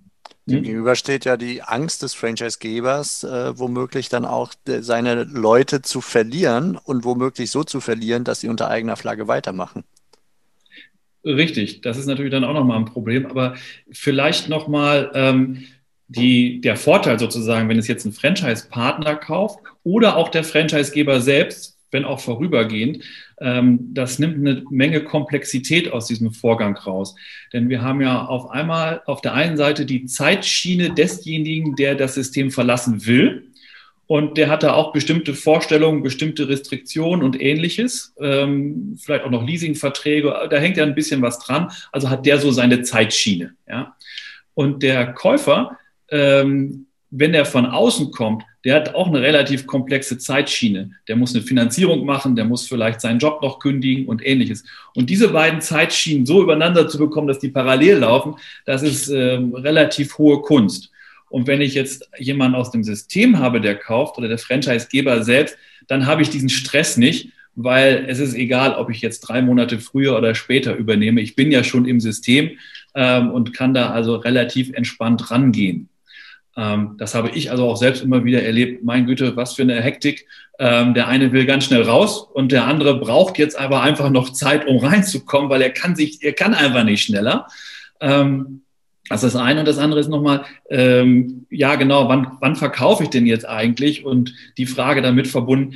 Dem 0.45 0.63
gegenüber 0.63 0.95
steht 0.95 1.25
ja 1.25 1.35
die 1.35 1.61
Angst 1.61 2.03
des 2.03 2.13
Franchise-Gebers, 2.13 3.25
äh, 3.25 3.59
womöglich 3.59 4.07
dann 4.07 4.23
auch 4.23 4.53
de, 4.65 4.81
seine 4.81 5.25
Leute 5.25 5.81
zu 5.81 5.99
verlieren 5.99 6.77
und 6.77 7.03
womöglich 7.03 7.51
so 7.51 7.65
zu 7.65 7.81
verlieren, 7.81 8.23
dass 8.23 8.39
sie 8.39 8.47
unter 8.47 8.69
eigener 8.69 8.95
Flagge 8.95 9.27
weitermachen. 9.27 9.83
Richtig, 11.25 11.81
das 11.81 11.97
ist 11.97 12.05
natürlich 12.05 12.31
dann 12.31 12.45
auch 12.45 12.53
nochmal 12.53 12.77
ein 12.77 12.85
Problem, 12.85 13.25
aber 13.25 13.55
vielleicht 13.91 14.47
nochmal 14.47 15.11
ähm, 15.13 15.65
der 16.07 16.77
Vorteil 16.77 17.19
sozusagen, 17.19 17.67
wenn 17.67 17.77
es 17.77 17.89
jetzt 17.89 18.05
ein 18.05 18.13
Franchise-Partner 18.13 19.17
kauft 19.17 19.59
oder 19.83 20.15
auch 20.15 20.29
der 20.29 20.45
Franchise-Geber 20.45 21.19
selbst, 21.19 21.76
wenn 21.91 22.05
auch 22.05 22.19
vorübergehend, 22.19 23.03
ähm, 23.39 23.93
das 23.93 24.19
nimmt 24.19 24.37
eine 24.37 24.63
Menge 24.69 25.03
Komplexität 25.03 25.91
aus 25.91 26.07
diesem 26.07 26.31
Vorgang 26.31 26.75
raus. 26.75 27.15
Denn 27.53 27.69
wir 27.69 27.81
haben 27.81 28.01
ja 28.01 28.25
auf 28.25 28.49
einmal 28.49 29.01
auf 29.05 29.21
der 29.21 29.33
einen 29.33 29.57
Seite 29.57 29.85
die 29.85 30.05
Zeitschiene 30.05 30.91
desjenigen, 30.91 31.75
der 31.75 31.95
das 31.95 32.15
System 32.15 32.51
verlassen 32.51 33.05
will. 33.05 33.51
Und 34.07 34.37
der 34.37 34.49
hat 34.49 34.63
da 34.63 34.73
auch 34.73 34.93
bestimmte 34.93 35.33
Vorstellungen, 35.33 36.01
bestimmte 36.01 36.47
Restriktionen 36.47 37.23
und 37.25 37.39
ähnliches. 37.41 38.13
Ähm, 38.19 38.97
vielleicht 38.97 39.25
auch 39.25 39.29
noch 39.29 39.45
Leasingverträge. 39.45 40.47
Da 40.49 40.57
hängt 40.57 40.77
ja 40.77 40.83
ein 40.83 40.95
bisschen 40.95 41.21
was 41.21 41.39
dran. 41.39 41.69
Also 41.91 42.09
hat 42.09 42.25
der 42.25 42.39
so 42.39 42.51
seine 42.51 42.83
Zeitschiene. 42.83 43.53
Ja? 43.67 43.95
Und 44.53 44.81
der 44.81 45.13
Käufer, 45.13 45.77
ähm, 46.09 46.87
wenn 47.09 47.33
er 47.33 47.45
von 47.45 47.65
außen 47.65 48.11
kommt, 48.11 48.43
der 48.67 48.75
hat 48.75 48.95
auch 48.95 49.07
eine 49.07 49.21
relativ 49.21 49.65
komplexe 49.65 50.17
Zeitschiene. 50.17 50.91
Der 51.07 51.15
muss 51.15 51.33
eine 51.33 51.41
Finanzierung 51.41 52.05
machen, 52.05 52.35
der 52.35 52.43
muss 52.43 52.67
vielleicht 52.67 52.99
seinen 52.99 53.17
Job 53.17 53.41
noch 53.41 53.59
kündigen 53.59 54.07
und 54.07 54.25
ähnliches. 54.25 54.65
Und 54.93 55.09
diese 55.09 55.29
beiden 55.29 55.61
Zeitschienen 55.61 56.25
so 56.25 56.43
übereinander 56.43 56.89
zu 56.89 56.97
bekommen, 56.97 57.29
dass 57.29 57.39
die 57.39 57.47
parallel 57.47 57.99
laufen, 57.99 58.35
das 58.65 58.83
ist 58.83 59.07
ähm, 59.07 59.55
relativ 59.55 60.17
hohe 60.17 60.41
Kunst. 60.41 60.91
Und 61.29 61.47
wenn 61.47 61.61
ich 61.61 61.75
jetzt 61.75 62.09
jemanden 62.19 62.55
aus 62.55 62.69
dem 62.69 62.83
System 62.83 63.39
habe, 63.39 63.61
der 63.61 63.75
kauft 63.75 64.17
oder 64.17 64.27
der 64.27 64.37
Franchisegeber 64.37 65.23
selbst, 65.23 65.57
dann 65.87 66.05
habe 66.05 66.21
ich 66.21 66.29
diesen 66.29 66.49
Stress 66.49 66.97
nicht, 66.97 67.29
weil 67.55 68.03
es 68.09 68.19
ist 68.19 68.35
egal, 68.35 68.75
ob 68.75 68.89
ich 68.89 68.99
jetzt 68.99 69.21
drei 69.21 69.41
Monate 69.41 69.79
früher 69.79 70.17
oder 70.17 70.35
später 70.35 70.75
übernehme. 70.75 71.21
Ich 71.21 71.37
bin 71.37 71.53
ja 71.53 71.63
schon 71.63 71.85
im 71.85 72.01
System 72.01 72.57
ähm, 72.95 73.31
und 73.31 73.53
kann 73.53 73.73
da 73.73 73.91
also 73.91 74.17
relativ 74.17 74.73
entspannt 74.73 75.31
rangehen. 75.31 75.87
Ähm, 76.57 76.95
das 76.97 77.13
habe 77.13 77.29
ich 77.29 77.51
also 77.51 77.65
auch 77.69 77.77
selbst 77.77 78.03
immer 78.03 78.25
wieder 78.25 78.43
erlebt. 78.43 78.83
Mein 78.83 79.05
Güte, 79.05 79.35
was 79.35 79.53
für 79.53 79.61
eine 79.61 79.81
Hektik. 79.81 80.25
Ähm, 80.59 80.95
der 80.95 81.07
eine 81.07 81.31
will 81.31 81.45
ganz 81.45 81.65
schnell 81.65 81.83
raus 81.83 82.27
und 82.33 82.51
der 82.51 82.65
andere 82.65 82.99
braucht 82.99 83.37
jetzt 83.37 83.57
aber 83.57 83.83
einfach 83.83 84.09
noch 84.09 84.31
Zeit, 84.31 84.67
um 84.67 84.77
reinzukommen, 84.79 85.51
weil 85.51 85.61
er 85.61 85.69
kann 85.69 85.95
sich, 85.95 86.23
er 86.23 86.33
kann 86.33 86.55
einfach 86.55 86.83
nicht 86.83 87.03
schneller. 87.03 87.47
Ähm, 88.01 88.61
das 89.07 89.23
ist 89.23 89.35
das 89.35 89.41
eine. 89.41 89.59
Und 89.61 89.67
das 89.67 89.77
andere 89.77 89.99
ist 89.99 90.09
nochmal, 90.09 90.45
ähm, 90.69 91.45
ja 91.49 91.75
genau, 91.75 92.09
wann, 92.09 92.37
wann 92.39 92.55
verkaufe 92.55 93.03
ich 93.03 93.09
denn 93.09 93.25
jetzt 93.25 93.47
eigentlich? 93.47 94.03
Und 94.03 94.33
die 94.57 94.65
Frage 94.65 95.01
damit 95.01 95.27
verbunden, 95.27 95.75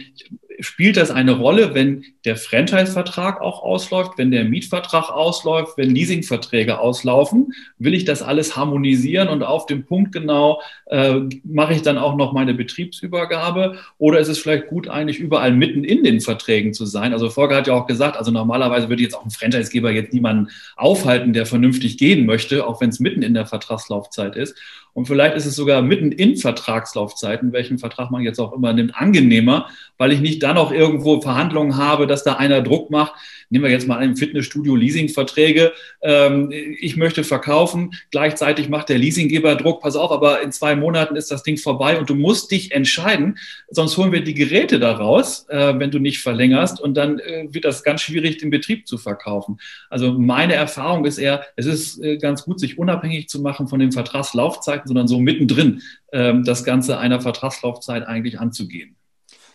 spielt 0.62 0.95
das 0.95 1.12
eine 1.12 1.34
Rolle, 1.34 1.74
wenn 1.74 2.06
der 2.24 2.38
Franchise-Vertrag 2.38 3.41
auch 3.41 3.63
ausläuft, 3.63 4.13
wenn 4.17 4.32
der 4.32 4.45
Mietvertrag 4.45 5.10
ausläuft, 5.10 5.78
wenn 5.78 5.93
Leasingverträge 5.93 6.80
auslaufen? 6.80 7.54
Will 7.80 7.93
ich 7.93 8.06
das 8.06 8.21
alles 8.21 8.56
harmonisieren 8.56 9.28
und 9.28 9.43
auf 9.43 9.65
dem 9.65 9.86
Punkt 9.86 10.12
genau 10.12 10.62
äh, 10.86 11.15
mache 11.43 11.74
ich 11.74 11.82
dann 11.82 11.97
auch 11.97 12.15
noch 12.15 12.32
meine 12.32 12.54
Betriebsübergabe? 12.54 13.78
Oder 13.97 14.19
ist 14.19 14.28
es 14.28 14.38
vielleicht 14.38 14.67
gut, 14.67 14.88
eigentlich 14.88 15.19
überall 15.19 15.52
mitten 15.52 15.84
in 15.84 16.04
den 16.04 16.21
Verträgen 16.21 16.74
zu 16.74 16.86
sein? 16.86 17.12
Also 17.12 17.30
Volker 17.30 17.56
hat 17.56 17.67
ja 17.67 17.74
auch 17.74 17.88
gesagt, 17.88 18.15
also 18.15 18.32
normalerweise 18.32 18.88
würde 18.88 19.04
jetzt 19.04 19.15
auch 19.15 19.26
ein 19.26 19.32
Franchisegeber 19.32 19.91
jetzt 19.91 20.13
niemanden 20.13 20.50
aufhalten, 20.76 21.34
der 21.34 21.45
vernünftig 21.45 21.97
gehen 21.97 22.26
möchte, 22.26 22.67
auch 22.67 22.80
wenn 22.82 22.89
es 22.89 23.00
mitten 23.00 23.24
in 23.24 23.34
der 23.34 23.47
Vertragslaufzeit 23.47 24.36
ist. 24.36 24.56
Und 24.93 25.06
vielleicht 25.06 25.36
ist 25.36 25.45
es 25.45 25.56
sogar 25.56 25.82
mitten 25.82 26.12
in 26.12 26.36
Vertragslaufzeiten, 26.36 27.54
welchen 27.54 27.77
Vertrag 27.77 28.12
man 28.12 28.23
jetzt 28.23 28.39
auch 28.39 28.54
immer 28.54 28.73
nimmt, 28.73 28.95
angenehmer, 28.95 29.69
weil 29.97 30.12
ich 30.12 30.19
nicht 30.19 30.43
dann 30.43 30.56
noch 30.56 30.71
irgendwo 30.71 31.21
Verhandlungen 31.21 31.77
habe, 31.77 32.08
dass 32.08 32.23
da 32.23 32.34
einer 32.34 32.62
Druck 32.62 32.89
macht. 32.91 33.13
Nehmen 33.49 33.65
wir 33.65 33.71
jetzt 33.71 33.88
mal 33.88 33.97
ein 33.97 34.15
Fitnessstudio 34.15 34.75
Leasingverträge. 34.75 35.73
Ähm, 36.01 36.51
ich 36.80 36.95
möchte 36.95 37.23
verkaufen. 37.23 37.91
Gleichzeitig 38.10 38.69
macht 38.69 38.89
der 38.89 38.97
Leasinggeber 38.97 39.56
Druck. 39.56 39.82
Pass 39.82 39.95
auf, 39.95 40.12
aber 40.12 40.41
in 40.41 40.51
zwei 40.51 40.75
Monaten 40.75 41.15
ist 41.15 41.32
das 41.32 41.43
Ding 41.43 41.58
vorbei 41.58 41.99
und 41.99 42.10
du 42.10 42.15
musst 42.15 42.51
dich 42.51 42.71
entscheiden. 42.71 43.38
Sonst 43.69 43.97
holen 43.97 44.12
wir 44.12 44.23
die 44.23 44.34
Geräte 44.34 44.80
da 44.80 44.93
raus, 44.93 45.45
äh, 45.49 45.73
wenn 45.77 45.91
du 45.91 45.99
nicht 45.99 46.19
verlängerst. 46.19 46.80
Und 46.80 46.95
dann 46.95 47.19
äh, 47.19 47.47
wird 47.49 47.65
das 47.65 47.84
ganz 47.84 48.01
schwierig, 48.01 48.38
den 48.38 48.49
Betrieb 48.49 48.88
zu 48.88 48.97
verkaufen. 48.97 49.60
Also 49.89 50.13
meine 50.13 50.54
Erfahrung 50.54 51.06
ist 51.06 51.17
eher, 51.17 51.45
es 51.56 51.65
ist 51.65 52.01
äh, 52.01 52.17
ganz 52.17 52.43
gut, 52.43 52.60
sich 52.60 52.77
unabhängig 52.77 53.27
zu 53.27 53.41
machen 53.41 53.67
von 53.67 53.80
den 53.80 53.91
Vertragslaufzeiten, 53.91 54.81
sondern 54.88 55.08
so 55.08 55.20
mittendrin 55.20 55.82
ähm, 56.12 56.44
das 56.44 56.63
Ganze 56.63 56.98
einer 56.98 57.22
Vertragslaufzeit 57.22 58.08
eigentlich 58.08 58.39
anzugehen. 58.39 58.96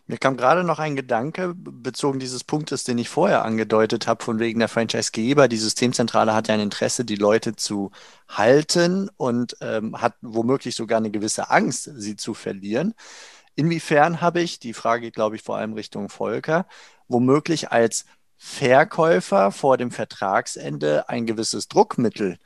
Mir 0.08 0.18
kam 0.18 0.36
gerade 0.36 0.62
noch 0.62 0.78
ein 0.78 0.94
Gedanke 0.94 1.52
bezogen 1.56 2.20
dieses 2.20 2.44
Punktes, 2.44 2.84
den 2.84 2.96
ich 2.96 3.08
vorher 3.08 3.44
angedeutet 3.44 4.06
habe, 4.06 4.22
von 4.22 4.38
wegen 4.38 4.60
der 4.60 4.68
Franchisegeber. 4.68 5.48
Die 5.48 5.56
Systemzentrale 5.56 6.32
hat 6.32 6.46
ja 6.46 6.54
ein 6.54 6.60
Interesse, 6.60 7.04
die 7.04 7.16
Leute 7.16 7.56
zu 7.56 7.90
halten 8.28 9.10
und 9.16 9.56
ähm, 9.60 10.00
hat 10.00 10.14
womöglich 10.22 10.76
sogar 10.76 10.98
eine 10.98 11.10
gewisse 11.10 11.50
Angst, 11.50 11.90
sie 11.96 12.14
zu 12.14 12.34
verlieren. 12.34 12.94
Inwiefern 13.56 14.20
habe 14.20 14.42
ich, 14.42 14.60
die 14.60 14.74
Frage 14.74 15.06
geht, 15.06 15.14
glaube 15.14 15.34
ich, 15.34 15.42
vor 15.42 15.56
allem 15.56 15.72
Richtung 15.72 16.08
Volker, 16.08 16.66
womöglich 17.08 17.72
als 17.72 18.04
Verkäufer 18.36 19.50
vor 19.50 19.76
dem 19.76 19.90
Vertragsende 19.90 21.08
ein 21.08 21.26
gewisses 21.26 21.66
Druckmittel, 21.66 22.38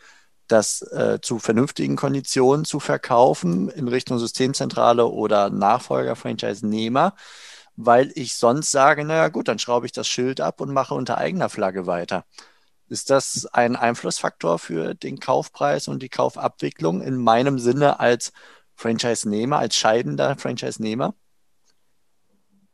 das 0.50 0.82
äh, 0.82 1.18
zu 1.22 1.38
vernünftigen 1.38 1.96
Konditionen 1.96 2.64
zu 2.64 2.80
verkaufen 2.80 3.68
in 3.70 3.88
Richtung 3.88 4.18
Systemzentrale 4.18 5.06
oder 5.06 5.50
Nachfolger-Franchise-Nehmer, 5.50 7.14
weil 7.76 8.12
ich 8.14 8.34
sonst 8.34 8.70
sage, 8.70 9.04
naja 9.04 9.28
gut, 9.28 9.48
dann 9.48 9.58
schraube 9.58 9.86
ich 9.86 9.92
das 9.92 10.08
Schild 10.08 10.40
ab 10.40 10.60
und 10.60 10.72
mache 10.72 10.94
unter 10.94 11.18
eigener 11.18 11.48
Flagge 11.48 11.86
weiter. 11.86 12.24
Ist 12.88 13.10
das 13.10 13.46
ein 13.46 13.76
Einflussfaktor 13.76 14.58
für 14.58 14.94
den 14.94 15.20
Kaufpreis 15.20 15.88
und 15.88 16.02
die 16.02 16.08
Kaufabwicklung 16.08 17.02
in 17.02 17.16
meinem 17.16 17.58
Sinne 17.58 18.00
als 18.00 18.32
Franchise-Nehmer, 18.74 19.58
als 19.58 19.76
scheidender 19.76 20.36
Franchise-Nehmer? 20.36 21.14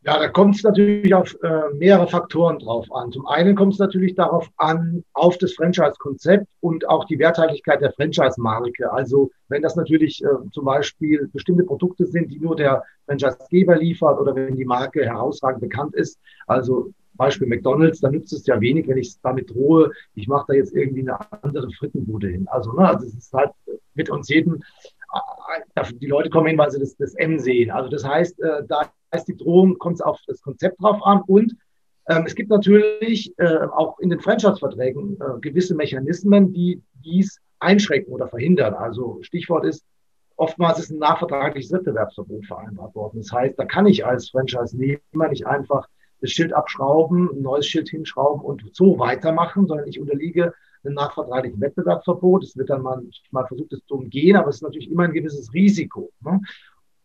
Ja, 0.07 0.21
da 0.21 0.29
kommt 0.29 0.55
es 0.55 0.63
natürlich 0.63 1.13
auf 1.13 1.37
äh, 1.43 1.75
mehrere 1.75 2.07
Faktoren 2.07 2.61
drauf 2.61 2.87
an. 2.93 3.11
Zum 3.11 3.27
einen 3.27 3.57
kommt 3.57 3.73
es 3.73 3.81
natürlich 3.81 4.15
darauf 4.15 4.49
an, 4.57 5.03
auf 5.15 5.37
das 5.39 5.55
Franchise-Konzept 5.55 6.47
und 6.61 6.89
auch 6.89 7.07
die 7.07 7.19
Werthaltigkeit 7.19 7.81
der 7.81 7.91
Franchise-Marke. 7.91 8.93
Also 8.93 9.33
wenn 9.49 9.63
das 9.63 9.75
natürlich 9.75 10.23
äh, 10.23 10.29
zum 10.53 10.65
Beispiel 10.65 11.29
bestimmte 11.33 11.65
Produkte 11.65 12.07
sind, 12.07 12.31
die 12.31 12.39
nur 12.39 12.55
der 12.55 12.85
Franchise-Geber 13.07 13.79
liefert 13.79 14.21
oder 14.21 14.33
wenn 14.37 14.55
die 14.55 14.65
Marke 14.65 15.05
herausragend 15.05 15.61
bekannt 15.61 15.97
ist, 15.97 16.21
also 16.47 16.93
Beispiel 17.15 17.49
McDonalds, 17.49 17.99
dann 17.99 18.13
nützt 18.13 18.33
es 18.33 18.47
ja 18.47 18.61
wenig, 18.61 18.87
wenn 18.87 18.99
ich 18.99 19.21
damit 19.23 19.51
drohe, 19.51 19.91
ich 20.15 20.29
mache 20.29 20.45
da 20.49 20.55
jetzt 20.55 20.73
irgendwie 20.73 21.01
eine 21.01 21.19
andere 21.43 21.69
Frittenbude 21.73 22.29
hin. 22.29 22.47
Also, 22.49 22.71
ne, 22.75 22.87
also 22.87 23.07
es 23.07 23.15
ist 23.15 23.33
halt 23.33 23.51
wird 23.95 24.11
uns 24.11 24.29
jeden, 24.29 24.63
äh, 25.75 25.83
die 25.95 26.07
Leute 26.07 26.31
kommen 26.31 26.47
hin, 26.47 26.59
weil 26.59 26.71
sie 26.71 26.79
das, 26.79 26.97
das 26.97 27.15
M 27.15 27.41
sehen. 27.41 27.71
Also 27.73 27.89
das 27.89 28.05
heißt, 28.07 28.41
äh, 28.41 28.63
da 28.69 28.93
ist 29.17 29.27
die 29.27 29.37
Drohung, 29.37 29.79
kommt 29.79 30.03
auf 30.05 30.21
das 30.27 30.41
Konzept 30.41 30.81
drauf 30.81 31.05
an 31.05 31.23
und 31.27 31.57
ähm, 32.09 32.25
es 32.27 32.35
gibt 32.35 32.51
natürlich 32.51 33.35
äh, 33.39 33.59
auch 33.73 33.99
in 33.99 34.11
den 34.11 34.21
Franchise-Verträgen 34.21 35.19
äh, 35.21 35.41
gewisse 35.41 35.75
Mechanismen, 35.75 36.53
die 36.53 36.83
dies 37.05 37.41
einschränken 37.59 38.13
oder 38.13 38.29
verhindern. 38.29 38.75
Also 38.75 39.19
Stichwort 39.23 39.65
ist, 39.65 39.85
oftmals 40.37 40.79
ist 40.79 40.91
ein 40.91 40.99
nachvertragliches 40.99 41.73
Wettbewerbsverbot 41.73 42.47
vereinbart 42.47 42.95
worden. 42.95 43.19
Das 43.19 43.33
heißt, 43.33 43.59
da 43.59 43.65
kann 43.65 43.87
ich 43.87 44.07
als 44.07 44.31
Franchise-Nehmer 44.31 45.29
nicht 45.29 45.47
einfach 45.47 45.89
das 46.21 46.31
Schild 46.31 46.53
abschrauben, 46.53 47.29
ein 47.33 47.43
neues 47.43 47.67
Schild 47.67 47.89
hinschrauben 47.89 48.45
und 48.45 48.63
so 48.73 48.99
weitermachen, 48.99 49.67
sondern 49.67 49.89
ich 49.89 50.01
unterliege 50.01 50.55
einem 50.85 50.95
nachvertraglichen 50.95 51.61
Wettbewerbsverbot. 51.61 52.45
Es 52.45 52.57
wird 52.57 52.71
dann 52.71 52.83
mal, 52.83 53.03
versucht, 53.49 53.73
es 53.73 53.85
zu 53.87 53.97
umgehen, 53.97 54.37
aber 54.37 54.49
es 54.49 54.57
ist 54.57 54.63
natürlich 54.63 54.91
immer 54.91 55.05
ein 55.05 55.13
gewisses 55.13 55.53
Risiko. 55.53 56.13
Ne? 56.21 56.41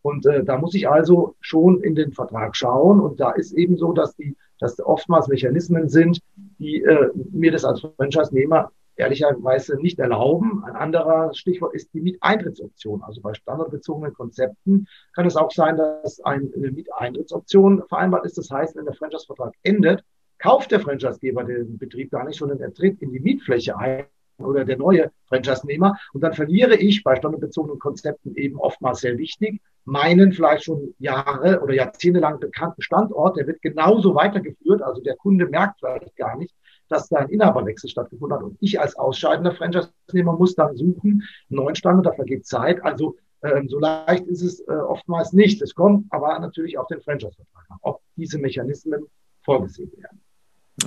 Und 0.02 0.26
äh, 0.26 0.44
da 0.44 0.58
muss 0.58 0.74
ich 0.74 0.88
also 0.88 1.36
schon 1.40 1.82
in 1.82 1.94
den 1.94 2.12
Vertrag 2.12 2.56
schauen. 2.56 3.00
Und 3.00 3.20
da 3.20 3.30
ist 3.30 3.52
eben 3.52 3.76
so, 3.76 3.92
dass 3.92 4.14
die, 4.16 4.36
dass 4.58 4.80
oftmals 4.80 5.28
Mechanismen 5.28 5.88
sind, 5.88 6.20
die 6.58 6.82
äh, 6.82 7.10
mir 7.30 7.52
das 7.52 7.64
als 7.64 7.80
Franchise-Nehmer 7.96 8.70
ehrlicherweise 8.96 9.76
nicht 9.80 9.98
erlauben. 9.98 10.64
Ein 10.64 10.76
anderer 10.76 11.32
Stichwort 11.34 11.74
ist 11.74 11.94
die 11.94 12.00
Mieteintrittsoption. 12.00 13.02
Also 13.02 13.20
bei 13.20 13.32
standardbezogenen 13.34 14.12
Konzepten 14.12 14.86
kann 15.14 15.26
es 15.26 15.36
auch 15.36 15.50
sein, 15.50 15.76
dass 15.76 16.20
eine 16.20 16.50
Mieteintrittsoption 16.54 17.84
vereinbart 17.88 18.26
ist. 18.26 18.38
Das 18.38 18.50
heißt, 18.50 18.76
wenn 18.76 18.84
der 18.84 18.94
Franchise-Vertrag 18.94 19.54
endet, 19.62 20.04
kauft 20.38 20.72
der 20.72 20.80
Franchisegeber 20.80 21.44
den 21.44 21.78
Betrieb 21.78 22.10
gar 22.10 22.24
nicht, 22.24 22.38
sondern 22.38 22.60
er 22.60 22.74
tritt 22.74 23.00
in 23.00 23.12
die 23.12 23.20
Mietfläche 23.20 23.78
ein 23.78 24.04
oder 24.38 24.64
der 24.64 24.78
neue 24.78 25.10
Franchise-Nehmer. 25.28 25.96
Und 26.12 26.22
dann 26.22 26.34
verliere 26.34 26.76
ich 26.76 27.02
bei 27.02 27.16
standardbezogenen 27.16 27.78
Konzepten 27.78 28.34
eben 28.36 28.58
oftmals 28.58 29.00
sehr 29.00 29.18
wichtig 29.18 29.60
meinen 29.84 30.32
vielleicht 30.32 30.64
schon 30.64 30.94
Jahre 30.98 31.60
oder 31.60 31.74
Jahrzehnte 31.74 32.20
lang 32.20 32.38
bekannten 32.38 32.82
Standort. 32.82 33.36
Der 33.36 33.46
wird 33.46 33.62
genauso 33.62 34.14
weitergeführt. 34.14 34.82
Also 34.82 35.02
der 35.02 35.16
Kunde 35.16 35.46
merkt 35.46 35.80
vielleicht 35.80 36.16
gar 36.16 36.36
nicht, 36.36 36.54
dass 36.88 37.08
da 37.08 37.18
ein 37.18 37.30
Inhaberwechsel 37.30 37.90
stattgefunden 37.90 38.36
hat. 38.36 38.44
Und 38.44 38.56
ich 38.60 38.80
als 38.80 38.96
ausscheidender 38.96 39.52
Franchise-Nehmer 39.52 40.34
muss 40.34 40.54
dann 40.54 40.76
suchen, 40.76 41.22
einen 41.22 41.24
neuen 41.48 41.74
Standort, 41.74 42.06
da 42.06 42.12
vergeht 42.12 42.46
Zeit. 42.46 42.82
Also 42.84 43.16
ähm, 43.42 43.68
so 43.68 43.78
leicht 43.78 44.26
ist 44.26 44.42
es 44.42 44.60
äh, 44.60 44.72
oftmals 44.72 45.32
nicht. 45.32 45.60
Es 45.62 45.74
kommt 45.74 46.06
aber 46.10 46.38
natürlich 46.38 46.78
auf 46.78 46.86
den 46.86 47.00
Franchise-Vertrag 47.00 47.64
an, 47.70 47.78
ob 47.82 48.00
diese 48.16 48.38
Mechanismen 48.38 49.06
vorgesehen 49.44 49.90
werden. 49.96 50.20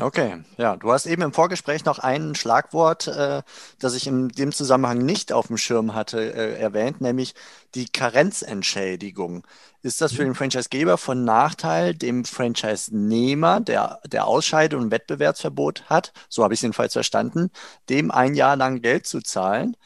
Okay, 0.01 0.43
ja, 0.58 0.75
du 0.75 0.91
hast 0.91 1.05
eben 1.05 1.21
im 1.21 1.31
Vorgespräch 1.31 1.86
noch 1.86 1.99
ein 1.99 2.36
Schlagwort, 2.36 3.08
äh, 3.08 3.43
das 3.79 3.95
ich 3.95 4.08
in 4.08 4.27
dem 4.27 4.51
Zusammenhang 4.51 4.97
nicht 4.97 5.31
auf 5.31 5.47
dem 5.47 5.58
Schirm 5.58 5.93
hatte, 5.95 6.34
äh, 6.34 6.60
erwähnt, 6.60 6.99
nämlich 6.99 7.34
die 7.75 7.88
Karenzentschädigung. 7.88 9.47
Ist 9.84 10.01
das 10.01 10.12
für 10.12 10.23
mhm. 10.23 10.29
den 10.29 10.36
Franchisegeber 10.36 10.97
von 10.97 11.23
Nachteil, 11.23 11.93
dem 11.93 12.25
Franchise-Nehmer, 12.25 13.62
der, 13.62 14.01
der 14.05 14.27
Ausscheide- 14.27 14.77
und 14.77 14.91
Wettbewerbsverbot 14.91 15.89
hat, 15.89 16.12
so 16.27 16.43
habe 16.43 16.53
ich 16.53 16.58
es 16.58 16.63
jedenfalls 16.63 16.93
verstanden, 16.93 17.49
dem 17.89 18.12
ein 18.12 18.36
Jahr 18.36 18.58
lang 18.58 18.81
Geld 18.81 19.08
zu 19.08 19.21
zahlen, 19.21 19.77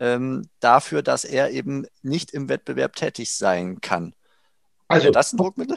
ähm, 0.00 0.48
dafür, 0.60 1.02
dass 1.02 1.24
er 1.24 1.50
eben 1.50 1.86
nicht 2.02 2.30
im 2.30 2.48
Wettbewerb 2.48 2.96
tätig 2.96 3.32
sein 3.32 3.82
kann? 3.82 4.14
Also, 4.88 5.04
Wäre 5.04 5.12
das 5.12 5.34
ein 5.34 5.36
Druckmittel? 5.36 5.76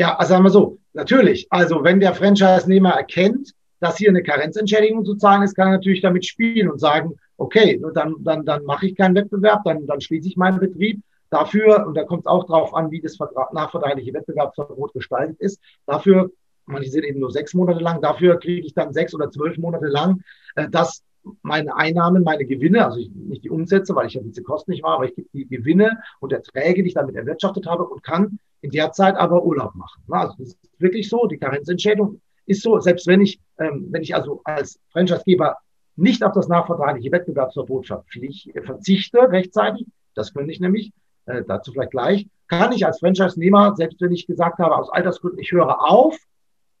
Ja, 0.00 0.16
also 0.16 0.30
sagen 0.30 0.44
wir 0.44 0.50
so, 0.50 0.78
natürlich. 0.94 1.46
Also 1.50 1.84
wenn 1.84 2.00
der 2.00 2.14
Franchise-Nehmer 2.14 2.92
erkennt, 2.92 3.52
dass 3.80 3.98
hier 3.98 4.08
eine 4.08 4.22
Karenzentschädigung 4.22 5.04
zu 5.04 5.14
zahlen 5.16 5.42
ist, 5.42 5.54
kann 5.54 5.68
er 5.68 5.74
natürlich 5.74 6.00
damit 6.00 6.24
spielen 6.24 6.70
und 6.70 6.78
sagen, 6.78 7.16
okay, 7.36 7.78
dann, 7.92 8.14
dann, 8.20 8.46
dann 8.46 8.64
mache 8.64 8.86
ich 8.86 8.96
keinen 8.96 9.14
Wettbewerb, 9.14 9.62
dann, 9.64 9.86
dann 9.86 10.00
schließe 10.00 10.26
ich 10.26 10.38
meinen 10.38 10.58
Betrieb. 10.58 11.02
Dafür, 11.28 11.86
und 11.86 11.98
da 11.98 12.04
kommt 12.04 12.22
es 12.22 12.26
auch 12.26 12.46
drauf 12.46 12.74
an, 12.74 12.90
wie 12.90 13.02
das 13.02 13.18
nachvertragliche 13.52 14.14
Wettbewerbsverbot 14.14 14.94
gestaltet 14.94 15.38
ist, 15.38 15.60
dafür, 15.84 16.30
manche 16.64 16.88
sind 16.88 17.04
eben 17.04 17.20
nur 17.20 17.30
sechs 17.30 17.52
Monate 17.52 17.80
lang, 17.80 18.00
dafür 18.00 18.38
kriege 18.38 18.66
ich 18.66 18.72
dann 18.72 18.94
sechs 18.94 19.14
oder 19.14 19.30
zwölf 19.30 19.58
Monate 19.58 19.86
lang 19.86 20.22
äh, 20.54 20.66
das 20.70 21.02
meine 21.42 21.76
Einnahmen, 21.76 22.22
meine 22.22 22.46
Gewinne, 22.46 22.86
also 22.86 22.98
ich, 22.98 23.10
nicht 23.10 23.44
die 23.44 23.50
Umsätze, 23.50 23.94
weil 23.94 24.06
ich 24.06 24.14
ja 24.14 24.22
diese 24.22 24.42
Kosten 24.42 24.70
nicht 24.70 24.82
mache, 24.82 24.94
aber 24.94 25.04
ich 25.04 25.14
gebe 25.14 25.28
die 25.34 25.46
Gewinne 25.46 25.98
und 26.20 26.32
Erträge, 26.32 26.82
die 26.82 26.88
ich 26.88 26.94
damit 26.94 27.16
erwirtschaftet 27.16 27.66
habe 27.66 27.84
und 27.84 28.02
kann 28.02 28.38
in 28.62 28.70
der 28.70 28.92
Zeit 28.92 29.16
aber 29.16 29.44
Urlaub 29.44 29.74
machen. 29.74 30.02
Also 30.10 30.34
das 30.38 30.48
ist 30.48 30.58
wirklich 30.78 31.08
so, 31.08 31.26
die 31.26 31.38
Karenzentschädigung 31.38 32.20
ist 32.46 32.62
so, 32.62 32.78
selbst 32.80 33.06
wenn 33.06 33.20
ich, 33.20 33.40
ähm, 33.58 33.88
wenn 33.90 34.02
ich 34.02 34.14
also 34.14 34.40
als 34.44 34.80
Franchisegeber 34.92 35.56
nicht 35.96 36.22
auf 36.24 36.32
das 36.32 36.48
nachvertragliche 36.48 37.12
Wettbewerbsverbot 37.12 37.90
äh, 37.90 38.62
verzichte 38.62 39.18
rechtzeitig, 39.30 39.86
das 40.14 40.32
könnte 40.32 40.52
ich 40.52 40.60
nämlich, 40.60 40.92
äh, 41.26 41.42
dazu 41.46 41.72
vielleicht 41.72 41.92
gleich, 41.92 42.26
kann 42.48 42.72
ich 42.72 42.84
als 42.84 42.98
Franchise-Nehmer, 42.98 43.76
selbst 43.76 44.00
wenn 44.00 44.12
ich 44.12 44.26
gesagt 44.26 44.58
habe, 44.58 44.76
aus 44.76 44.90
Altersgründen, 44.90 45.38
ich 45.38 45.52
höre 45.52 45.80
auf 45.88 46.16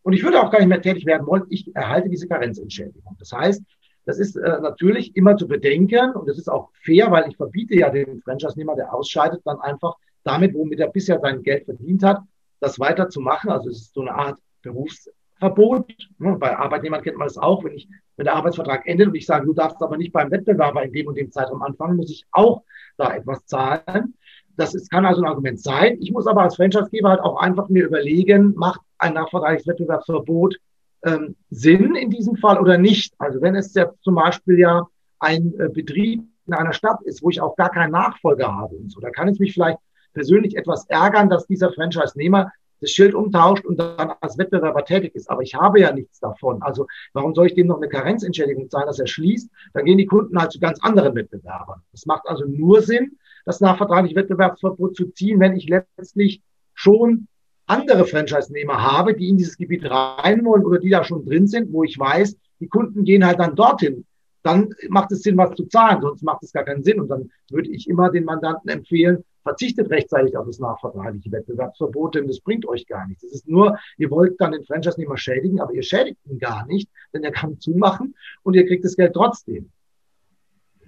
und 0.02 0.12
ich 0.12 0.24
würde 0.24 0.42
auch 0.42 0.50
gar 0.50 0.58
nicht 0.58 0.68
mehr 0.68 0.82
tätig 0.82 1.06
werden 1.06 1.26
wollen, 1.26 1.44
ich 1.48 1.74
erhalte 1.76 2.08
diese 2.08 2.26
Karenzentschädigung. 2.26 3.16
Das 3.18 3.32
heißt, 3.32 3.62
das 4.06 4.18
ist 4.18 4.36
äh, 4.36 4.58
natürlich 4.60 5.14
immer 5.14 5.36
zu 5.36 5.46
bedenken 5.46 6.12
und 6.12 6.28
das 6.28 6.38
ist 6.38 6.48
auch 6.48 6.70
fair, 6.82 7.10
weil 7.10 7.28
ich 7.28 7.36
verbiete 7.36 7.76
ja 7.76 7.90
dem 7.90 8.20
Franchise-Nehmer, 8.22 8.74
der 8.74 8.92
ausscheidet, 8.92 9.42
dann 9.44 9.60
einfach 9.60 9.94
damit, 10.24 10.54
womit 10.54 10.80
er 10.80 10.88
bisher 10.88 11.18
sein 11.20 11.42
Geld 11.42 11.64
verdient 11.64 12.02
hat, 12.02 12.20
das 12.60 12.78
weiterzumachen. 12.78 13.50
Also 13.50 13.70
es 13.70 13.80
ist 13.82 13.94
so 13.94 14.02
eine 14.02 14.14
Art 14.14 14.38
Berufsverbot. 14.62 15.92
Ne? 16.18 16.36
Bei 16.38 16.56
Arbeitnehmern 16.56 17.02
kennt 17.02 17.16
man 17.16 17.28
das 17.28 17.38
auch. 17.38 17.64
Wenn 17.64 17.74
ich, 17.74 17.88
wenn 18.16 18.24
der 18.24 18.34
Arbeitsvertrag 18.34 18.86
endet 18.86 19.08
und 19.08 19.14
ich 19.14 19.26
sage, 19.26 19.46
du 19.46 19.54
darfst 19.54 19.82
aber 19.82 19.96
nicht 19.96 20.12
beim 20.12 20.30
Wettbewerber 20.30 20.82
in 20.82 20.92
dem 20.92 21.06
und 21.06 21.16
dem 21.16 21.30
Zeitraum 21.30 21.62
anfangen, 21.62 21.96
muss 21.96 22.10
ich 22.10 22.26
auch 22.32 22.62
da 22.96 23.14
etwas 23.14 23.44
zahlen. 23.46 24.14
Das 24.56 24.74
ist, 24.74 24.90
kann 24.90 25.06
also 25.06 25.22
ein 25.22 25.28
Argument 25.28 25.60
sein. 25.60 25.96
Ich 26.00 26.12
muss 26.12 26.26
aber 26.26 26.42
als 26.42 26.56
Franchisegeber 26.56 27.10
halt 27.10 27.20
auch 27.20 27.40
einfach 27.40 27.68
mir 27.68 27.86
überlegen, 27.86 28.54
macht 28.56 28.80
ein 28.98 29.14
nachvertragliches 29.14 29.66
Wettbewerbsverbot 29.66 30.58
ähm, 31.04 31.36
Sinn 31.50 31.94
in 31.94 32.10
diesem 32.10 32.36
Fall 32.36 32.58
oder 32.58 32.78
nicht? 32.78 33.14
Also 33.18 33.40
wenn 33.40 33.54
es 33.54 33.74
ja 33.74 33.90
zum 34.02 34.14
Beispiel 34.14 34.58
ja 34.58 34.86
ein 35.18 35.54
äh, 35.58 35.68
Betrieb 35.68 36.24
in 36.46 36.54
einer 36.54 36.72
Stadt 36.72 37.00
ist, 37.04 37.22
wo 37.22 37.30
ich 37.30 37.40
auch 37.40 37.56
gar 37.56 37.70
keinen 37.70 37.92
Nachfolger 37.92 38.54
habe 38.54 38.76
und 38.76 38.90
so, 38.90 39.00
da 39.00 39.10
kann 39.10 39.28
es 39.28 39.38
mich 39.38 39.54
vielleicht 39.54 39.78
persönlich 40.12 40.56
etwas 40.56 40.86
ärgern, 40.88 41.28
dass 41.28 41.46
dieser 41.46 41.72
Franchise-Nehmer 41.72 42.52
das 42.80 42.90
Schild 42.90 43.14
umtauscht 43.14 43.64
und 43.64 43.78
dann 43.78 44.12
als 44.20 44.38
Wettbewerber 44.38 44.84
tätig 44.84 45.14
ist. 45.14 45.30
Aber 45.30 45.42
ich 45.42 45.54
habe 45.54 45.80
ja 45.80 45.92
nichts 45.92 46.18
davon. 46.20 46.62
Also 46.62 46.86
warum 47.12 47.34
soll 47.34 47.46
ich 47.46 47.54
dem 47.54 47.66
noch 47.66 47.76
eine 47.76 47.88
Karenzentschädigung 47.88 48.70
zahlen, 48.70 48.86
dass 48.86 48.98
er 48.98 49.06
schließt? 49.06 49.50
Dann 49.74 49.84
gehen 49.84 49.98
die 49.98 50.06
Kunden 50.06 50.38
halt 50.38 50.52
zu 50.52 50.60
ganz 50.60 50.80
anderen 50.82 51.14
Wettbewerbern. 51.14 51.82
Es 51.92 52.06
macht 52.06 52.26
also 52.26 52.44
nur 52.46 52.82
Sinn, 52.82 53.18
das 53.44 53.60
nachvertragliche 53.60 54.16
Wettbewerbsverbot 54.16 54.96
zu 54.96 55.10
ziehen, 55.12 55.40
wenn 55.40 55.56
ich 55.56 55.68
letztlich 55.68 56.42
schon 56.74 57.26
andere 57.66 58.04
Franchise-Nehmer 58.04 58.82
habe, 58.82 59.14
die 59.14 59.28
in 59.28 59.36
dieses 59.36 59.56
Gebiet 59.56 59.88
rein 59.88 60.44
wollen 60.44 60.64
oder 60.64 60.78
die 60.78 60.90
da 60.90 61.04
schon 61.04 61.24
drin 61.24 61.46
sind, 61.46 61.72
wo 61.72 61.84
ich 61.84 61.98
weiß, 61.98 62.36
die 62.58 62.68
Kunden 62.68 63.04
gehen 63.04 63.24
halt 63.24 63.38
dann 63.38 63.54
dorthin. 63.54 64.06
Dann 64.42 64.74
macht 64.88 65.12
es 65.12 65.22
Sinn, 65.22 65.36
was 65.36 65.54
zu 65.54 65.66
zahlen, 65.66 66.00
sonst 66.00 66.22
macht 66.22 66.42
es 66.42 66.52
gar 66.52 66.64
keinen 66.64 66.82
Sinn. 66.82 67.00
Und 67.00 67.08
dann 67.08 67.30
würde 67.50 67.70
ich 67.70 67.88
immer 67.88 68.10
den 68.10 68.24
Mandanten 68.24 68.70
empfehlen, 68.70 69.22
verzichtet 69.42 69.90
rechtzeitig 69.90 70.36
auf 70.36 70.46
das 70.46 70.58
nachvertragliche 70.58 71.32
Wettbewerbsverbot, 71.32 72.14
denn 72.14 72.26
das 72.26 72.40
bringt 72.40 72.66
euch 72.66 72.86
gar 72.86 73.06
nichts. 73.06 73.22
Es 73.24 73.32
ist 73.32 73.48
nur, 73.48 73.78
ihr 73.96 74.10
wollt 74.10 74.40
dann 74.40 74.52
den 74.52 74.64
Franchise-Nehmer 74.64 75.16
schädigen, 75.16 75.60
aber 75.60 75.72
ihr 75.72 75.82
schädigt 75.82 76.18
ihn 76.26 76.38
gar 76.38 76.66
nicht, 76.66 76.88
denn 77.12 77.24
er 77.24 77.32
kann 77.32 77.58
zumachen 77.58 78.14
und 78.42 78.54
ihr 78.54 78.66
kriegt 78.66 78.84
das 78.84 78.96
Geld 78.96 79.14
trotzdem. 79.14 79.70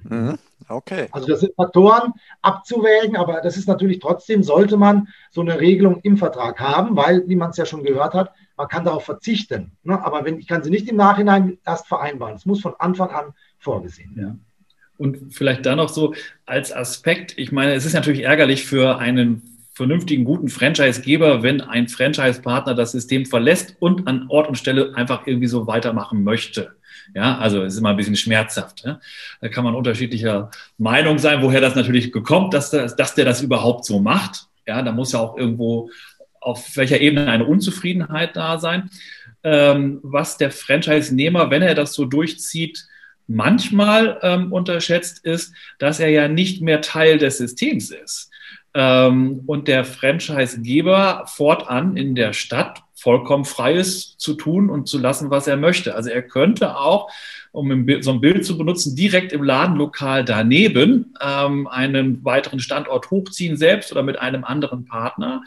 Mhm. 0.04 0.38
Okay. 0.68 1.08
Also 1.12 1.26
das 1.28 1.40
sind 1.40 1.54
Faktoren 1.54 2.12
abzuwägen, 2.40 3.16
aber 3.16 3.40
das 3.40 3.56
ist 3.56 3.68
natürlich 3.68 3.98
trotzdem, 3.98 4.42
sollte 4.42 4.76
man 4.76 5.08
so 5.30 5.40
eine 5.40 5.60
Regelung 5.60 6.00
im 6.02 6.16
Vertrag 6.16 6.60
haben, 6.60 6.96
weil, 6.96 7.28
wie 7.28 7.36
man 7.36 7.50
es 7.50 7.56
ja 7.56 7.66
schon 7.66 7.82
gehört 7.82 8.14
hat, 8.14 8.32
man 8.56 8.68
kann 8.68 8.84
darauf 8.84 9.04
verzichten. 9.04 9.76
Ne? 9.82 10.02
Aber 10.04 10.24
wenn, 10.24 10.38
ich 10.38 10.46
kann 10.46 10.62
sie 10.62 10.70
nicht 10.70 10.88
im 10.88 10.96
Nachhinein 10.96 11.58
erst 11.64 11.88
vereinbaren. 11.88 12.36
Es 12.36 12.46
muss 12.46 12.60
von 12.60 12.74
Anfang 12.78 13.10
an 13.10 13.32
vorgesehen 13.58 14.16
werden. 14.16 14.44
Ja. 14.44 14.51
Und 15.02 15.34
vielleicht 15.34 15.66
da 15.66 15.74
noch 15.74 15.88
so 15.88 16.14
als 16.46 16.72
Aspekt, 16.72 17.34
ich 17.36 17.50
meine, 17.50 17.74
es 17.74 17.84
ist 17.84 17.92
natürlich 17.92 18.22
ärgerlich 18.22 18.64
für 18.64 18.98
einen 19.00 19.58
vernünftigen, 19.74 20.22
guten 20.22 20.48
Franchise-Geber, 20.48 21.42
wenn 21.42 21.60
ein 21.60 21.88
Franchise-Partner 21.88 22.74
das 22.76 22.92
System 22.92 23.26
verlässt 23.26 23.74
und 23.80 24.06
an 24.06 24.26
Ort 24.28 24.46
und 24.46 24.58
Stelle 24.58 24.94
einfach 24.94 25.26
irgendwie 25.26 25.48
so 25.48 25.66
weitermachen 25.66 26.22
möchte. 26.22 26.76
Ja, 27.16 27.36
also 27.38 27.64
es 27.64 27.72
ist 27.72 27.80
immer 27.80 27.88
ein 27.88 27.96
bisschen 27.96 28.14
schmerzhaft. 28.14 28.84
Ja? 28.84 29.00
Da 29.40 29.48
kann 29.48 29.64
man 29.64 29.74
unterschiedlicher 29.74 30.52
Meinung 30.78 31.18
sein, 31.18 31.42
woher 31.42 31.60
das 31.60 31.74
natürlich 31.74 32.12
gekommen, 32.12 32.52
dass, 32.52 32.70
das, 32.70 32.94
dass 32.94 33.16
der 33.16 33.24
das 33.24 33.42
überhaupt 33.42 33.84
so 33.84 33.98
macht. 33.98 34.46
Ja, 34.68 34.82
da 34.82 34.92
muss 34.92 35.10
ja 35.10 35.18
auch 35.18 35.36
irgendwo 35.36 35.90
auf 36.40 36.76
welcher 36.76 37.00
Ebene 37.00 37.26
eine 37.26 37.46
Unzufriedenheit 37.46 38.36
da 38.36 38.60
sein. 38.60 38.88
Ähm, 39.42 39.98
was 40.04 40.36
der 40.36 40.52
Franchise-Nehmer, 40.52 41.50
wenn 41.50 41.62
er 41.62 41.74
das 41.74 41.92
so 41.92 42.04
durchzieht, 42.04 42.86
manchmal 43.26 44.18
ähm, 44.22 44.52
unterschätzt, 44.52 45.24
ist, 45.24 45.54
dass 45.78 46.00
er 46.00 46.08
ja 46.08 46.28
nicht 46.28 46.62
mehr 46.62 46.80
Teil 46.80 47.18
des 47.18 47.38
Systems 47.38 47.90
ist. 47.90 48.30
Ähm, 48.74 49.42
und 49.46 49.68
der 49.68 49.84
Franchise-Geber 49.84 51.24
fortan 51.26 51.96
in 51.96 52.14
der 52.14 52.32
Stadt 52.32 52.82
vollkommen 52.94 53.44
frei 53.44 53.74
ist 53.74 54.20
zu 54.20 54.34
tun 54.34 54.70
und 54.70 54.86
zu 54.86 54.96
lassen, 54.96 55.30
was 55.30 55.48
er 55.48 55.56
möchte. 55.56 55.96
Also 55.96 56.08
er 56.08 56.22
könnte 56.22 56.78
auch, 56.78 57.10
um 57.50 57.86
so 58.00 58.12
ein 58.12 58.20
Bild 58.20 58.46
zu 58.46 58.56
benutzen, 58.56 58.94
direkt 58.94 59.32
im 59.32 59.42
Ladenlokal 59.42 60.24
daneben 60.24 61.12
ähm, 61.20 61.66
einen 61.66 62.24
weiteren 62.24 62.60
Standort 62.60 63.10
hochziehen 63.10 63.56
selbst 63.56 63.90
oder 63.90 64.04
mit 64.04 64.20
einem 64.20 64.44
anderen 64.44 64.84
Partner 64.84 65.42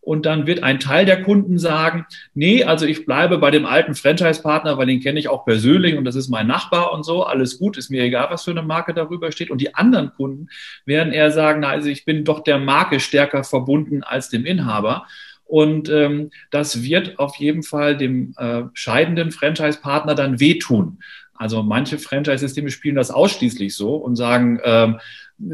und 0.00 0.24
dann 0.24 0.46
wird 0.46 0.62
ein 0.62 0.80
Teil 0.80 1.04
der 1.04 1.22
Kunden 1.22 1.58
sagen, 1.58 2.06
nee, 2.34 2.64
also 2.64 2.86
ich 2.86 3.04
bleibe 3.04 3.38
bei 3.38 3.50
dem 3.50 3.66
alten 3.66 3.94
Franchise-Partner, 3.94 4.78
weil 4.78 4.86
den 4.86 5.00
kenne 5.00 5.20
ich 5.20 5.28
auch 5.28 5.44
persönlich 5.44 5.96
und 5.96 6.04
das 6.04 6.16
ist 6.16 6.28
mein 6.28 6.46
Nachbar 6.46 6.92
und 6.92 7.04
so, 7.04 7.24
alles 7.24 7.58
gut, 7.58 7.76
ist 7.76 7.90
mir 7.90 8.02
egal, 8.02 8.28
was 8.30 8.44
für 8.44 8.50
eine 8.50 8.62
Marke 8.62 8.94
darüber 8.94 9.30
steht. 9.30 9.50
Und 9.50 9.60
die 9.60 9.74
anderen 9.74 10.12
Kunden 10.14 10.48
werden 10.86 11.12
eher 11.12 11.30
sagen, 11.30 11.60
na, 11.60 11.68
also 11.68 11.88
ich 11.88 12.04
bin 12.04 12.24
doch 12.24 12.40
der 12.40 12.58
Marke 12.58 12.98
stärker 12.98 13.44
verbunden 13.44 14.02
als 14.02 14.30
dem 14.30 14.46
Inhaber. 14.46 15.06
Und 15.44 15.88
ähm, 15.90 16.30
das 16.50 16.82
wird 16.82 17.18
auf 17.18 17.36
jeden 17.36 17.62
Fall 17.62 17.96
dem 17.96 18.34
äh, 18.38 18.62
scheidenden 18.72 19.32
Franchise-Partner 19.32 20.14
dann 20.14 20.40
wehtun. 20.40 21.00
Also 21.34 21.62
manche 21.62 21.98
Franchise-Systeme 21.98 22.70
spielen 22.70 22.96
das 22.96 23.10
ausschließlich 23.10 23.74
so 23.74 23.96
und 23.96 24.14
sagen, 24.14 24.60
ähm, 24.62 25.00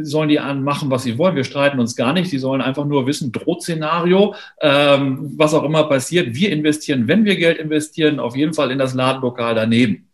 sollen 0.02 0.28
die 0.28 0.38
machen, 0.38 0.90
was 0.90 1.04
sie 1.04 1.18
wollen. 1.18 1.36
Wir 1.36 1.44
streiten 1.44 1.78
uns 1.78 1.96
gar 1.96 2.12
nicht. 2.12 2.30
Sie 2.30 2.38
sollen 2.38 2.60
einfach 2.60 2.84
nur 2.84 3.06
wissen, 3.06 3.32
Drohszenario, 3.32 4.34
ähm, 4.60 5.32
was 5.36 5.54
auch 5.54 5.62
immer 5.62 5.84
passiert. 5.84 6.34
Wir 6.34 6.50
investieren, 6.50 7.08
wenn 7.08 7.24
wir 7.24 7.36
Geld 7.36 7.58
investieren, 7.58 8.20
auf 8.20 8.36
jeden 8.36 8.54
Fall 8.54 8.70
in 8.70 8.78
das 8.78 8.94
Ladenlokal 8.94 9.54
daneben. 9.54 10.08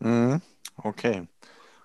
Mhm. 0.00 0.40
Okay, 0.76 1.22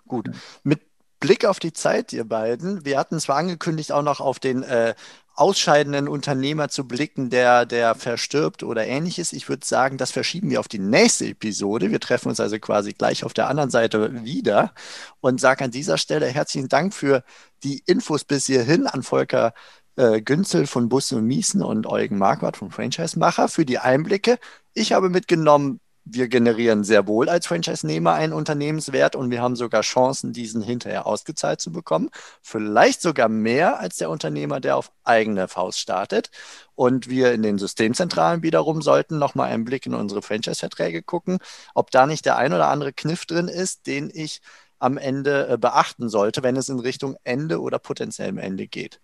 gut. 0.08 0.30
Mit 0.63 0.82
Blick 1.19 1.45
auf 1.45 1.60
die 1.60 1.73
Zeit, 1.73 2.13
ihr 2.13 2.25
beiden. 2.25 2.86
Wir 2.86 2.97
hatten 2.97 3.19
zwar 3.19 3.38
angekündigt, 3.38 3.91
auch 3.91 4.04
noch 4.04 4.19
auf 4.19 4.39
den 4.39 4.63
äh, 4.63 4.95
ausscheidenden 5.36 6.08
Unternehmer 6.08 6.69
zu 6.69 6.88
blicken, 6.88 7.30
der, 7.30 7.65
der 7.65 7.95
verstirbt 7.95 8.63
oder 8.63 8.88
ähnliches. 8.88 9.34
Ich 9.34 9.50
würde 9.50 9.65
sagen, 9.65 9.98
das 9.98 10.12
verschieben 10.12 10.50
wir 10.50 10.60
auf 10.60 10.67
die 10.67 10.80
nächste 10.80 11.28
Episode. 11.28 11.91
Wir 11.91 12.00
treffen 12.00 12.30
uns 12.30 12.39
also 12.39 12.58
quasi 12.60 12.93
gleich 12.93 13.24
auf 13.24 13.34
der 13.34 13.50
anderen 13.50 13.69
Seite 13.69 14.24
wieder 14.24 14.74
und 15.19 15.41
sage 15.41 15.65
an 15.65 15.71
dieser 15.71 15.98
Stelle 15.98 16.28
herzlichen 16.28 16.69
Dank 16.69 16.93
für 16.93 17.24
die 17.63 17.84
Infos 17.86 18.24
bis 18.24 18.45
hierhin 18.45 18.88
an 18.88 19.04
Volker 19.04 19.54
äh, 19.98 20.21
Günzel 20.21 20.67
von 20.67 20.89
Busse 20.89 21.17
und 21.17 21.26
Miesen 21.26 21.62
und 21.62 21.88
Eugen 21.88 22.17
Marquardt 22.17 22.58
vom 22.58 22.71
Franchise 22.71 23.17
Macher 23.19 23.48
für 23.48 23.65
die 23.65 23.80
Einblicke. 23.80 24.39
Ich 24.74 24.93
habe 24.93 25.10
mitgenommen, 25.10 25.80
wir 26.06 26.28
generieren 26.28 26.84
sehr 26.84 27.08
wohl 27.08 27.30
als 27.30 27.48
Franchise-Nehmer 27.48 28.13
einen 28.13 28.32
Unternehmenswert 28.32 29.15
und 29.15 29.32
wir 29.32 29.41
haben 29.41 29.56
sogar 29.56 29.82
Chancen, 29.82 30.34
diesen 30.34 30.62
hinterher 30.62 31.08
ausgezahlt 31.08 31.60
zu 31.60 31.72
bekommen. 31.72 32.10
Vielleicht 32.44 33.02
sogar 33.02 33.28
mehr 33.28 33.80
als 33.80 33.98
der 33.98 34.12
Unternehmer, 34.12 34.60
der 34.60 34.78
auf 34.78 34.91
eigene 35.04 35.48
Faust 35.48 35.80
startet. 35.80 36.30
Und 36.76 37.10
wir 37.10 37.34
in 37.34 37.41
den 37.41 37.58
Systemzentralen 37.58 38.44
wiederum 38.44 38.84
sollten 38.84 39.18
nochmal 39.18 39.52
einen 39.52 39.65
Blick 39.65 39.88
in 39.88 39.96
unsere 39.96 40.22
Franchise-Verträge 40.22 41.02
gucken, 41.02 41.39
ob 41.74 41.89
da 41.89 42.06
nicht 42.06 42.26
der 42.26 42.38
ein 42.38 42.54
oder 42.54 42.68
andere 42.68 42.94
Kniff 42.94 43.26
drin 43.26 43.48
ist, 43.48 43.88
den 43.88 44.12
ich 44.13 44.41
am 44.78 44.98
Ende 44.98 45.48
äh, 45.48 45.58
beachten 45.58 46.10
sollte, 46.10 46.44
wenn 46.44 46.56
es 46.56 46.70
in 46.70 46.80
Richtung 46.80 47.15
Ende 47.24 47.62
oder 47.62 47.80
potenziellem 47.80 48.38
Ende 48.38 48.68
geht. 48.68 49.00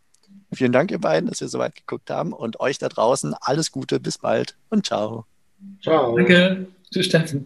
Vielen 0.53 0.71
Dank, 0.71 0.91
ihr 0.91 0.99
beiden, 0.99 1.29
dass 1.29 1.41
wir 1.41 1.47
so 1.47 1.59
weit 1.59 1.75
geguckt 1.75 2.09
haben 2.09 2.33
und 2.33 2.59
euch 2.59 2.77
da 2.77 2.89
draußen 2.89 3.33
alles 3.39 3.71
Gute, 3.71 3.99
bis 3.99 4.17
bald 4.17 4.57
und 4.69 4.85
ciao. 4.85 5.25
Ciao. 5.81 6.15
Danke. 6.15 6.67
Tschüss, 6.93 7.05
Steffen. 7.05 7.45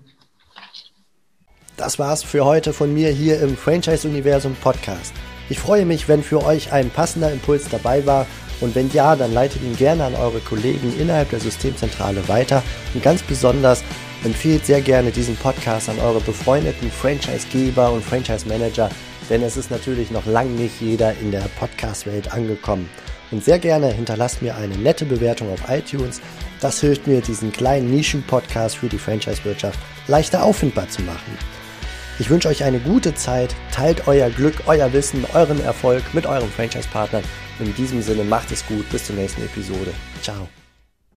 Das 1.78 2.00
war's 2.00 2.24
für 2.24 2.46
heute 2.46 2.74
von 2.74 2.92
mir 2.92 3.10
hier 3.10 3.40
im 3.42 3.56
Franchise-Universum 3.56 4.56
Podcast. 4.56 5.14
Ich 5.50 5.60
freue 5.60 5.86
mich, 5.86 6.08
wenn 6.08 6.24
für 6.24 6.44
euch 6.44 6.72
ein 6.72 6.90
passender 6.90 7.32
Impuls 7.32 7.70
dabei 7.70 8.08
war 8.08 8.26
und 8.60 8.74
wenn 8.74 8.90
ja, 8.92 9.16
dann 9.16 9.34
leitet 9.36 9.62
ihn 9.62 9.76
gerne 9.76 10.06
an 10.06 10.16
eure 10.16 10.40
Kollegen 10.40 10.92
innerhalb 11.00 11.30
der 11.30 11.40
Systemzentrale 11.40 12.28
weiter 12.28 12.64
und 12.96 13.04
ganz 13.04 13.22
besonders 13.22 13.84
empfehlt 14.24 14.66
sehr 14.66 14.82
gerne 14.82 15.12
diesen 15.12 15.36
Podcast 15.36 15.90
an 15.90 16.00
eure 16.00 16.22
befreundeten 16.22 16.90
Franchise-Geber 16.90 17.92
und 17.92 18.04
Franchise-Manager, 18.04 18.90
denn 19.30 19.44
es 19.44 19.58
ist 19.58 19.70
natürlich 19.70 20.10
noch 20.10 20.26
lange 20.26 20.52
nicht 20.52 20.82
jeder 20.82 21.14
in 21.20 21.30
der 21.30 21.48
Podcast-Welt 21.60 22.34
angekommen. 22.34 22.90
Und 23.32 23.44
sehr 23.44 23.60
gerne 23.60 23.92
hinterlasst 23.92 24.42
mir 24.42 24.56
eine 24.56 24.78
nette 24.78 25.06
Bewertung 25.06 25.52
auf 25.52 25.70
iTunes. 25.70 26.22
Das 26.62 26.80
hilft 26.80 27.08
mir, 27.08 27.22
diesen 27.22 27.52
kleinen 27.52 27.92
Nischen-Podcast 27.92 28.78
für 28.78 28.88
die 28.88 28.98
Franchise-Wirtschaft 28.98 29.80
leichter 30.08 30.44
auffindbar 30.44 30.90
zu 30.90 31.02
machen. 31.02 31.38
Ich 32.18 32.30
wünsche 32.30 32.48
euch 32.48 32.64
eine 32.64 32.80
gute 32.80 33.14
Zeit, 33.14 33.56
teilt 33.72 34.08
euer 34.08 34.30
Glück, 34.30 34.56
euer 34.68 34.94
Wissen, 34.94 35.26
euren 35.34 35.62
Erfolg 35.62 36.02
mit 36.14 36.26
euren 36.26 36.50
Franchise-Partnern. 36.50 37.24
In 37.60 37.76
diesem 37.76 38.02
Sinne 38.02 38.24
macht 38.24 38.52
es 38.52 38.66
gut, 38.66 38.90
bis 38.90 39.06
zur 39.06 39.16
nächsten 39.16 39.44
Episode. 39.44 39.94
Ciao. 40.22 40.48